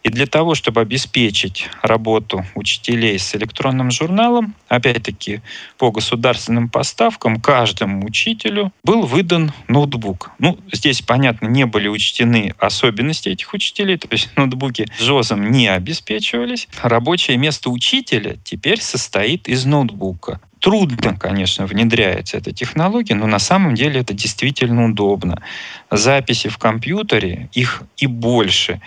[0.04, 5.42] И для того, чтобы обеспечить работу учителей с электронным журналом, опять-таки,
[5.78, 10.32] по государственным поставкам каждому учителю был выдан ноутбук.
[10.40, 16.68] Ну, здесь, понятно, не были учтены особенности этих учителей, то есть ноутбуки ЖОЗом не обеспечивались.
[16.82, 23.76] Рабочее место учителя теперь состоит из ноутбука трудно, конечно, внедряется эта технология, но на самом
[23.76, 25.44] деле это действительно удобно.
[25.92, 28.80] Записи в компьютере, их и больше,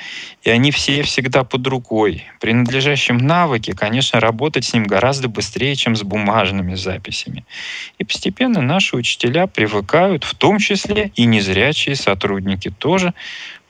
[0.43, 2.25] и они все всегда под рукой.
[2.41, 7.45] При надлежащем навыке, конечно, работать с ним гораздо быстрее, чем с бумажными записями.
[7.99, 13.13] И постепенно наши учителя привыкают, в том числе и незрячие сотрудники тоже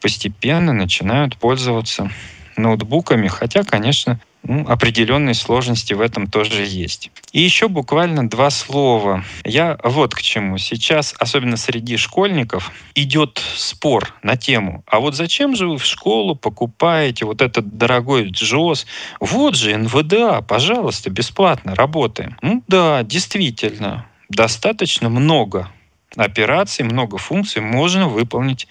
[0.00, 2.08] постепенно начинают пользоваться
[2.56, 7.10] ноутбуками, хотя, конечно, ну, определенные сложности в этом тоже есть.
[7.32, 9.24] И еще буквально два слова.
[9.44, 10.58] Я вот к чему.
[10.58, 16.34] Сейчас, особенно среди школьников, идет спор на тему, а вот зачем же вы в школу
[16.34, 18.86] покупаете вот этот дорогой джоз?
[19.20, 22.36] Вот же НВДА, пожалуйста, бесплатно работаем.
[22.42, 25.70] Ну да, действительно, достаточно много
[26.16, 28.66] операций, много функций можно выполнить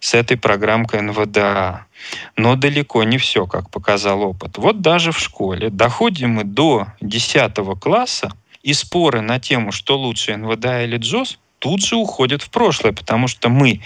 [0.00, 1.86] с этой программкой НВДА.
[2.36, 4.58] Но далеко не все, как показал опыт.
[4.58, 8.32] Вот даже в школе доходим мы до 10 класса,
[8.62, 13.28] и споры на тему, что лучше НВДА или JOS, тут же уходят в прошлое, потому
[13.28, 13.80] что мы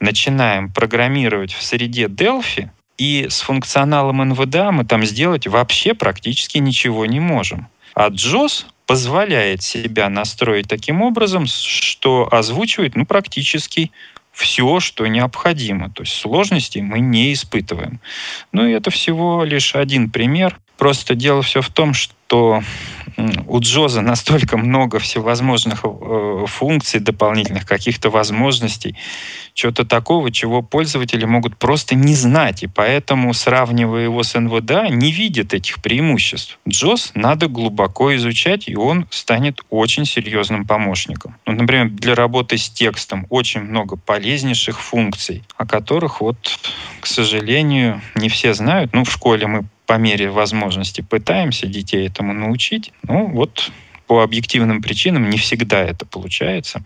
[0.00, 7.06] начинаем программировать в среде Delphi, и с функционалом НВДА мы там сделать вообще практически ничего
[7.06, 7.68] не можем.
[7.94, 13.90] А JOS позволяет себя настроить таким образом, что озвучивает ну, практически
[14.32, 15.88] все, что необходимо.
[15.88, 18.00] То есть сложностей мы не испытываем.
[18.52, 20.60] Ну и это всего лишь один пример.
[20.76, 28.10] Просто дело все в том, что у Джоза настолько много всевозможных э, функций дополнительных, каких-то
[28.10, 28.96] возможностей,
[29.54, 35.12] чего-то такого, чего пользователи могут просто не знать, и поэтому, сравнивая его с NVDA, не
[35.12, 36.58] видят этих преимуществ.
[36.66, 41.36] Джоз надо глубоко изучать, и он станет очень серьезным помощником.
[41.46, 46.36] Ну, например, для работы с текстом очень много полезнейших функций, о которых вот,
[47.00, 48.92] к сожалению, не все знают.
[48.94, 52.92] Ну, в школе мы по мере возможности пытаемся детей этому научить.
[53.02, 53.70] Ну, вот
[54.06, 56.82] по объективным причинам не всегда это получается.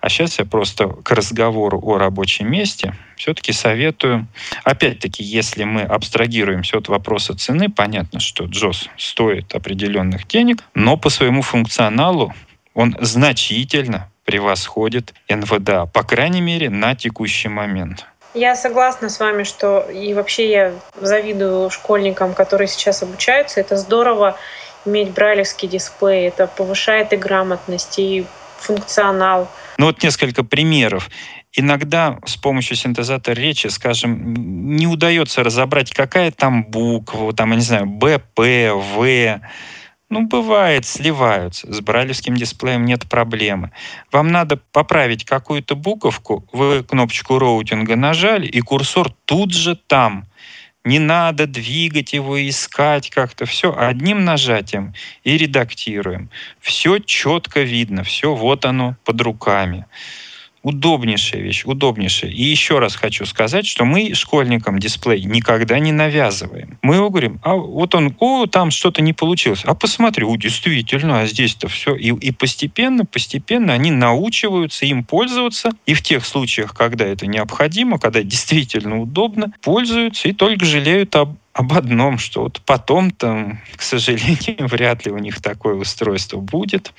[0.00, 4.28] А сейчас я просто к разговору о рабочем месте все-таки советую,
[4.62, 11.10] опять-таки, если мы абстрагируемся от вопроса цены, понятно, что Джос стоит определенных денег, но по
[11.10, 12.32] своему функционалу
[12.74, 18.06] он значительно превосходит НВДА, по крайней мере, на текущий момент.
[18.34, 23.60] Я согласна с вами, что и вообще я завидую школьникам, которые сейчас обучаются.
[23.60, 24.36] Это здорово
[24.84, 26.28] иметь брайлевский дисплей.
[26.28, 28.26] Это повышает и грамотность, и
[28.58, 29.48] функционал.
[29.78, 31.08] Ну вот несколько примеров.
[31.52, 34.34] Иногда с помощью синтезатора речи, скажем,
[34.76, 39.40] не удается разобрать, какая там буква, там, я не знаю, Б, П, В.
[40.10, 41.70] Ну, бывает, сливаются.
[41.70, 43.72] С брайлевским дисплеем нет проблемы.
[44.10, 50.24] Вам надо поправить какую-то буковку, вы кнопочку роутинга нажали, и курсор тут же там.
[50.84, 53.44] Не надо двигать его, искать как-то.
[53.44, 54.94] Все одним нажатием
[55.24, 56.30] и редактируем.
[56.58, 59.84] Все четко видно, все вот оно под руками
[60.62, 62.30] удобнейшая вещь, удобнейшая.
[62.30, 66.78] И еще раз хочу сказать, что мы школьникам дисплей никогда не навязываем.
[66.82, 69.62] Мы его говорим, а вот он, о, там что-то не получилось.
[69.64, 71.94] А посмотри, о, действительно, а здесь-то все.
[71.94, 75.70] И, и постепенно, постепенно они научиваются им пользоваться.
[75.86, 81.36] И в тех случаях, когда это необходимо, когда действительно удобно, пользуются и только жалеют об,
[81.52, 86.92] об одном, что вот потом-то, к сожалению, вряд ли у них такое устройство будет.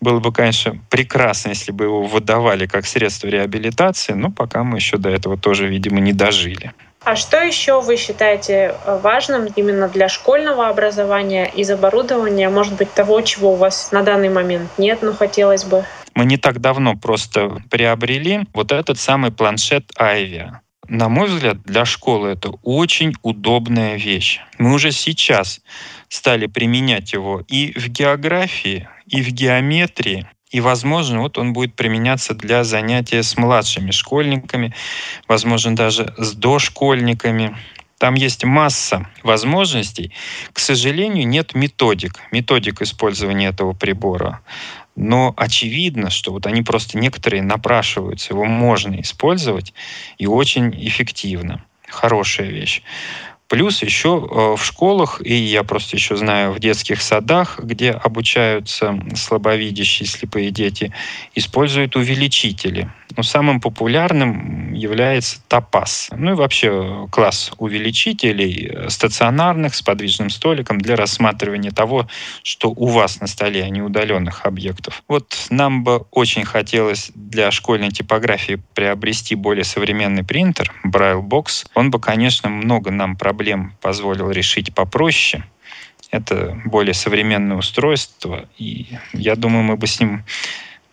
[0.00, 4.96] Было бы, конечно, прекрасно, если бы его выдавали как средство реабилитации, но пока мы еще
[4.96, 6.72] до этого тоже, видимо, не дожили.
[7.04, 12.92] А что еще вы считаете э, важным именно для школьного образования из оборудования, может быть,
[12.92, 15.84] того, чего у вас на данный момент нет, но хотелось бы?
[16.14, 20.60] Мы не так давно просто приобрели вот этот самый планшет Айвия.
[20.88, 24.40] На мой взгляд, для школы это очень удобная вещь.
[24.58, 25.60] Мы уже сейчас
[26.08, 30.26] стали применять его и в географии, и в геометрии.
[30.50, 34.74] И, возможно, вот он будет применяться для занятия с младшими школьниками,
[35.26, 37.56] возможно, даже с дошкольниками.
[37.98, 40.12] Там есть масса возможностей.
[40.52, 44.40] К сожалению, нет методик, методик использования этого прибора.
[44.96, 49.74] Но очевидно, что вот они просто некоторые напрашиваются, его можно использовать
[50.16, 51.64] и очень эффективно.
[51.88, 52.82] Хорошая вещь.
[53.48, 59.00] Плюс еще э, в школах, и я просто еще знаю в детских садах, где обучаются
[59.16, 60.92] слабовидящие слепые дети,
[61.34, 62.92] используют увеличители.
[63.16, 66.10] Но самым популярным является топаз.
[66.14, 72.06] Ну и вообще класс увеличителей э, стационарных с подвижным столиком для рассматривания того,
[72.42, 75.02] что у вас на столе, а не удаленных объектов.
[75.08, 81.66] Вот нам бы очень хотелось для школьной типографии приобрести более современный принтер, Braille Box.
[81.74, 83.37] Он бы, конечно, много нам проблем
[83.80, 85.44] позволил решить попроще.
[86.10, 90.24] Это более современное устройство, и я думаю, мы бы с ним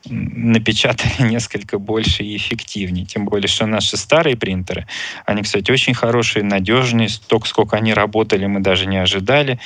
[0.09, 3.05] напечатали несколько больше и эффективнее.
[3.05, 4.87] Тем более, что наши старые принтеры,
[5.25, 7.09] они, кстати, очень хорошие, надежные.
[7.09, 9.59] Столько, сколько они работали, мы даже не ожидали.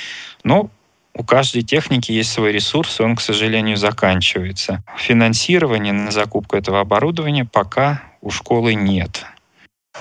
[0.43, 0.69] Но
[1.13, 4.83] у каждой техники есть свой ресурс, он, к сожалению, заканчивается.
[4.97, 9.25] Финансирования на закупку этого оборудования пока у школы нет.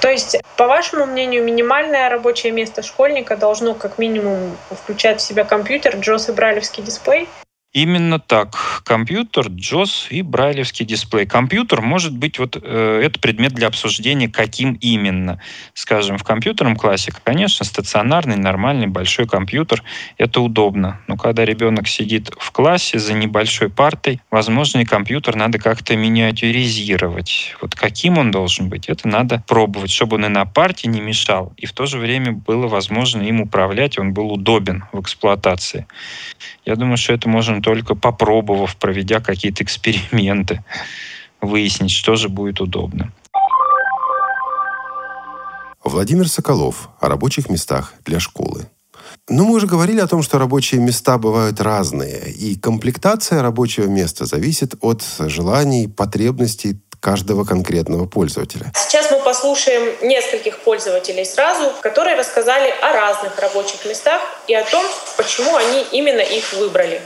[0.01, 5.45] То есть, по вашему мнению, минимальное рабочее место школьника должно как минимум включать в себя
[5.45, 7.29] компьютер, джос и брайлевский дисплей?
[7.75, 8.81] Именно так.
[8.85, 11.27] Компьютер, JOS и брайлевский дисплей.
[11.27, 15.39] Компьютер может быть вот э, это предмет для обсуждения, каким именно.
[15.75, 19.83] Скажем, в компьютерном классе, конечно, стационарный, нормальный, большой компьютер—
[20.16, 21.03] это удобно.
[21.09, 27.55] Но когда ребенок сидит в классе за небольшой партой, возможно, и компьютер надо как-то миниатюризировать.
[27.61, 31.53] Вот каким он должен быть, это надо пробовать, чтобы он и на парте не мешал,
[31.59, 35.87] и в то же время было возможно им управлять, он был удобен в эксплуатации.
[36.64, 40.65] Я думаю, что это можно только попробовав, проведя какие-то эксперименты,
[41.41, 43.13] выяснить, что же будет удобно.
[45.85, 48.67] Владимир Соколов о рабочих местах для школы.
[49.29, 54.27] Но мы уже говорили о том, что рабочие места бывают разные, и комплектация рабочего места
[54.27, 58.73] зависит от желаний, потребностей каждого конкретного пользователя.
[58.75, 64.85] Сейчас мы послушаем нескольких пользователей сразу, которые рассказали о разных рабочих местах и о том,
[65.17, 67.01] почему они именно их выбрали.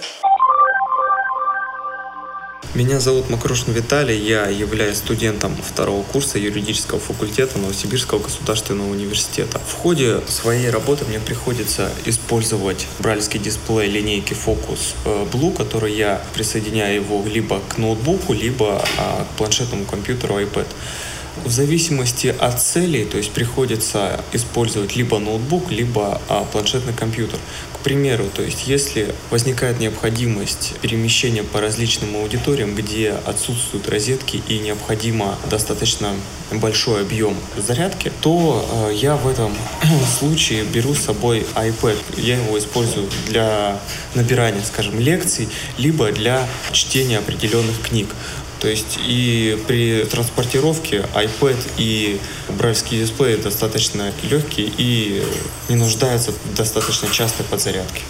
[2.74, 9.58] Меня зовут Макрушин Виталий, я являюсь студентом второго курса юридического факультета Новосибирского государственного университета.
[9.58, 16.22] В ходе своей работы мне приходится использовать брайлевский дисплей линейки Focus э, Blue, который я
[16.32, 20.66] присоединяю его либо к ноутбуку, либо а, к планшетному компьютеру iPad.
[21.44, 27.38] В зависимости от целей, то есть приходится использовать либо ноутбук, либо а, планшетный компьютер.
[27.72, 34.58] К примеру, то есть если возникает необходимость перемещения по различным аудиториям, где отсутствуют розетки и
[34.58, 36.14] необходимо достаточно
[36.52, 39.56] большой объем зарядки, то э, я в этом
[40.18, 41.96] случае беру с собой iPad.
[42.18, 43.80] Я его использую для
[44.14, 48.08] набирания, скажем, лекций, либо для чтения определенных книг.
[48.62, 55.24] То есть и при транспортировке iPad и брайлевский дисплей достаточно легкие и
[55.68, 58.02] не нуждаются в достаточно частой подзарядке.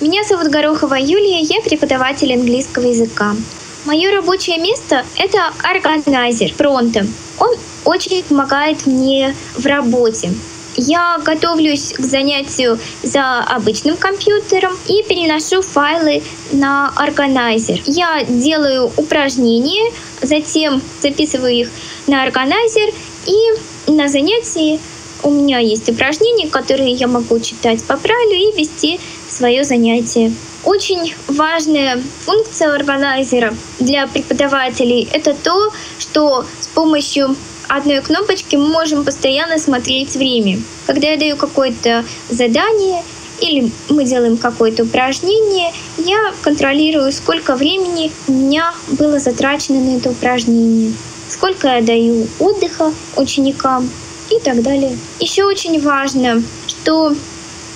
[0.00, 3.36] Меня зовут Горохова Юлия, я преподаватель английского языка.
[3.84, 7.06] Мое рабочее место— это органайзер Пронто.
[7.38, 7.54] Он
[7.84, 10.32] очень помогает мне в работе.
[10.76, 17.82] Я готовлюсь к занятию за обычным компьютером и переношу файлы на органайзер.
[17.86, 19.92] Я делаю упражнения,
[20.22, 21.70] затем записываю их
[22.06, 22.92] на органайзер
[23.26, 24.80] и на занятии
[25.22, 30.32] у меня есть упражнения, которые я могу читать по правилу и вести свое занятие.
[30.64, 37.36] Очень важная функция органайзера для преподавателей— это то, что с помощью
[37.70, 40.60] одной кнопочки мы можем постоянно смотреть время.
[40.86, 43.02] Когда я даю какое-то задание
[43.40, 50.10] или мы делаем какое-то упражнение, я контролирую, сколько времени у меня было затрачено на это
[50.10, 50.92] упражнение,
[51.28, 53.88] сколько я даю отдыха ученикам
[54.30, 54.98] и так далее.
[55.20, 57.14] Еще очень важно, что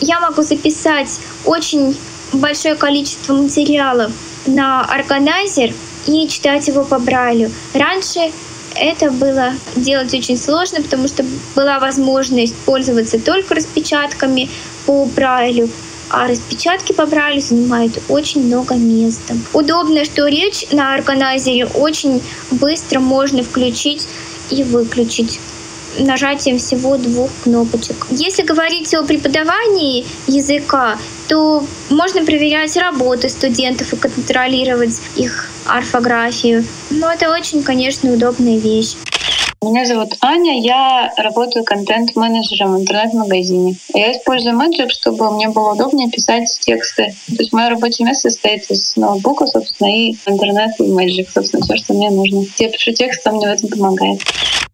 [0.01, 1.97] я могу записать очень
[2.33, 4.11] большое количество материалов
[4.45, 5.73] на органайзер
[6.07, 7.51] и читать его по Брайлю.
[7.73, 8.33] Раньше
[8.77, 14.49] это было делать очень сложно, потому что была возможность пользоваться только распечатками
[14.87, 15.69] по Брайлю,
[16.11, 19.35] а распечатки по Брайлю занимают очень много места.
[19.53, 24.07] Удобно, что речь на органайзере очень быстро можно включить
[24.51, 25.41] и выключить
[25.99, 28.07] нажатием всего двух кнопочек.
[28.11, 30.99] Если говорить о преподавании языка,
[31.29, 36.65] то можно проверять работы студентов и контролировать их орфографию.
[36.91, 38.95] Но это очень, конечно, удобная вещь.
[39.65, 43.77] Меня зовут Аня, я работаю контент-менеджером в интернет-магазине.
[43.95, 47.15] Я использую Magic, чтобы мне было удобнее писать тексты.
[47.29, 51.77] То есть мое рабочее место состоит из ноутбука, собственно, и интернет и Magic, собственно, все,
[51.77, 52.45] что мне нужно.
[52.59, 54.21] Я пишу текст, он мне в этом помогает.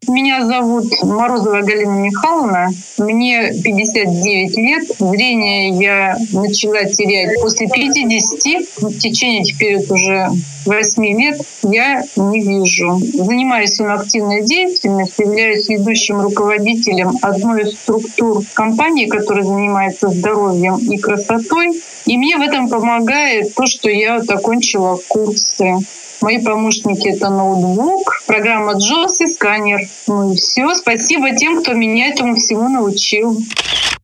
[0.08, 2.70] Меня зовут Морозова Галина Михайловна.
[2.98, 4.84] Мне 59 лет.
[4.98, 8.82] Зрение я начала терять после 50.
[8.82, 10.30] В течение теперь уже
[10.64, 12.98] 8 лет я не вижу.
[12.98, 20.96] Занимаюсь он активной деятельностью, являюсь ведущим руководителем одной из структур компании, которая занимается здоровьем и
[20.98, 21.80] красотой.
[22.06, 25.76] И мне в этом помогает то, что я окончила курсы
[26.20, 29.80] Мои помощники— это ноутбук, программа JOS и сканер.
[30.06, 30.74] Ну и все.
[30.74, 33.38] Спасибо тем, кто меня этому всему научил.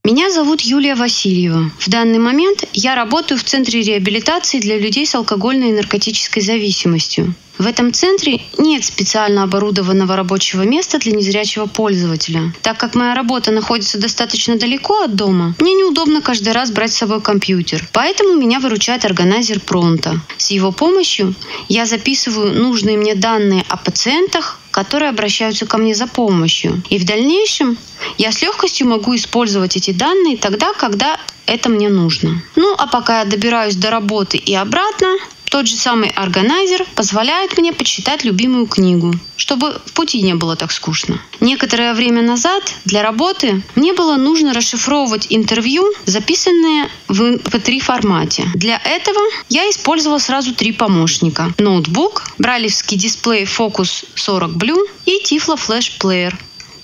[0.07, 1.73] Меня зовут Юлия Васильева.
[1.81, 7.35] В данный момент я работаю в Центре реабилитации для людей с алкогольной и наркотической зависимостью.
[7.59, 12.53] В этом центре нет специально оборудованного рабочего места для незрячего пользователя.
[12.63, 16.99] Так как моя работа находится достаточно далеко от дома, мне неудобно каждый раз брать с
[16.99, 17.89] собой компьютер.
[17.93, 20.21] Поэтому меня выручает органайзер Пронто.
[20.37, 21.35] С его помощью
[21.69, 26.83] я записываю нужные мне данные о пациентах, которые обращаются ко мне за помощью.
[26.91, 27.79] И в дальнейшем
[28.19, 32.43] я с легкостью могу использовать эти данные тогда, когда это мне нужно.
[32.57, 35.09] Ну, а пока я добираюсь до работы и обратно,
[35.51, 40.73] тот же самый органайзер позволяет мне почитать любимую книгу, чтобы в пути не было так
[40.73, 41.21] скучно.
[41.41, 48.45] Некоторое время назад для работы мне было нужно расшифровывать интервью, записанные в MP3 формате.
[48.55, 51.53] Для этого я использовала сразу три помощника.
[51.59, 56.35] Ноутбук, бралевский дисплей Focus 40 Blue и Tiflo Flash Player.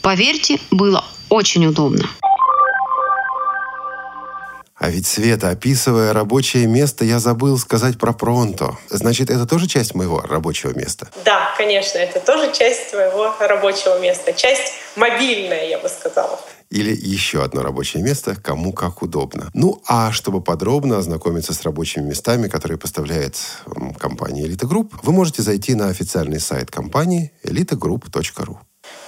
[0.01, 2.09] Поверьте, было очень удобно.
[4.83, 8.77] А ведь, Света, описывая рабочее место, я забыл сказать про Пронто.
[8.91, 11.09] Значит, это тоже часть моего рабочего места?
[11.25, 14.33] Да, конечно, это тоже часть твоего рабочего места.
[14.33, 16.41] Часть мобильная, я бы сказала.
[16.69, 19.51] Или еще одно рабочее место, кому как удобно.
[19.55, 23.37] Ну, а чтобы подробно ознакомиться с рабочими местами, которые поставляет
[24.01, 28.57] компания Elite Group, вы можете зайти на официальный сайт компании elitegroup.ru.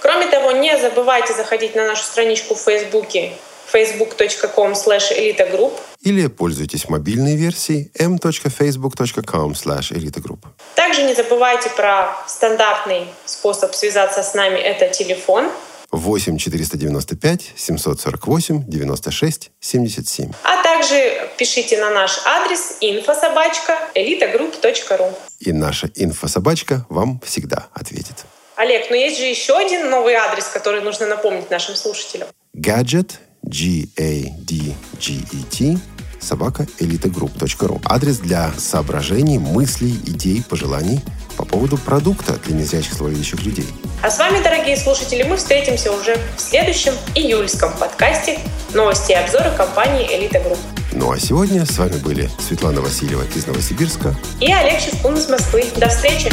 [0.01, 3.33] Кроме того, не забывайте заходить на нашу страничку в Фейсбуке
[3.71, 10.39] facebook.com slash elitagroup или пользуйтесь мобильной версией m.facebook.com slash elitagroup.
[10.75, 14.59] Также не забывайте про стандартный способ связаться с нами.
[14.59, 15.49] Это телефон
[15.91, 20.31] 8 495 748 96 77.
[20.43, 28.25] А также пишите на наш адрес инфособачка elitagroup.ru И наша инфособачка вам всегда ответит.
[28.55, 32.27] Олег, но есть же еще один новый адрес, который нужно напомнить нашим слушателям.
[32.55, 33.11] Gadget
[33.47, 34.77] G-A-D-G-E-T,
[36.19, 37.81] собака elitagroup.ru.
[37.85, 41.01] Адрес для соображений, мыслей, идей, пожеланий
[41.37, 43.67] по поводу продукта для незрячих слабовидящих людей.
[44.01, 48.39] А с вами, дорогие слушатели, мы встретимся уже в следующем июльском подкасте
[48.73, 50.59] «Новости и обзоры компании «Элита Групп».
[50.93, 55.65] Ну а сегодня с вами были Светлана Васильева из Новосибирска и Олег Шевкун из Москвы.
[55.75, 56.31] До встречи!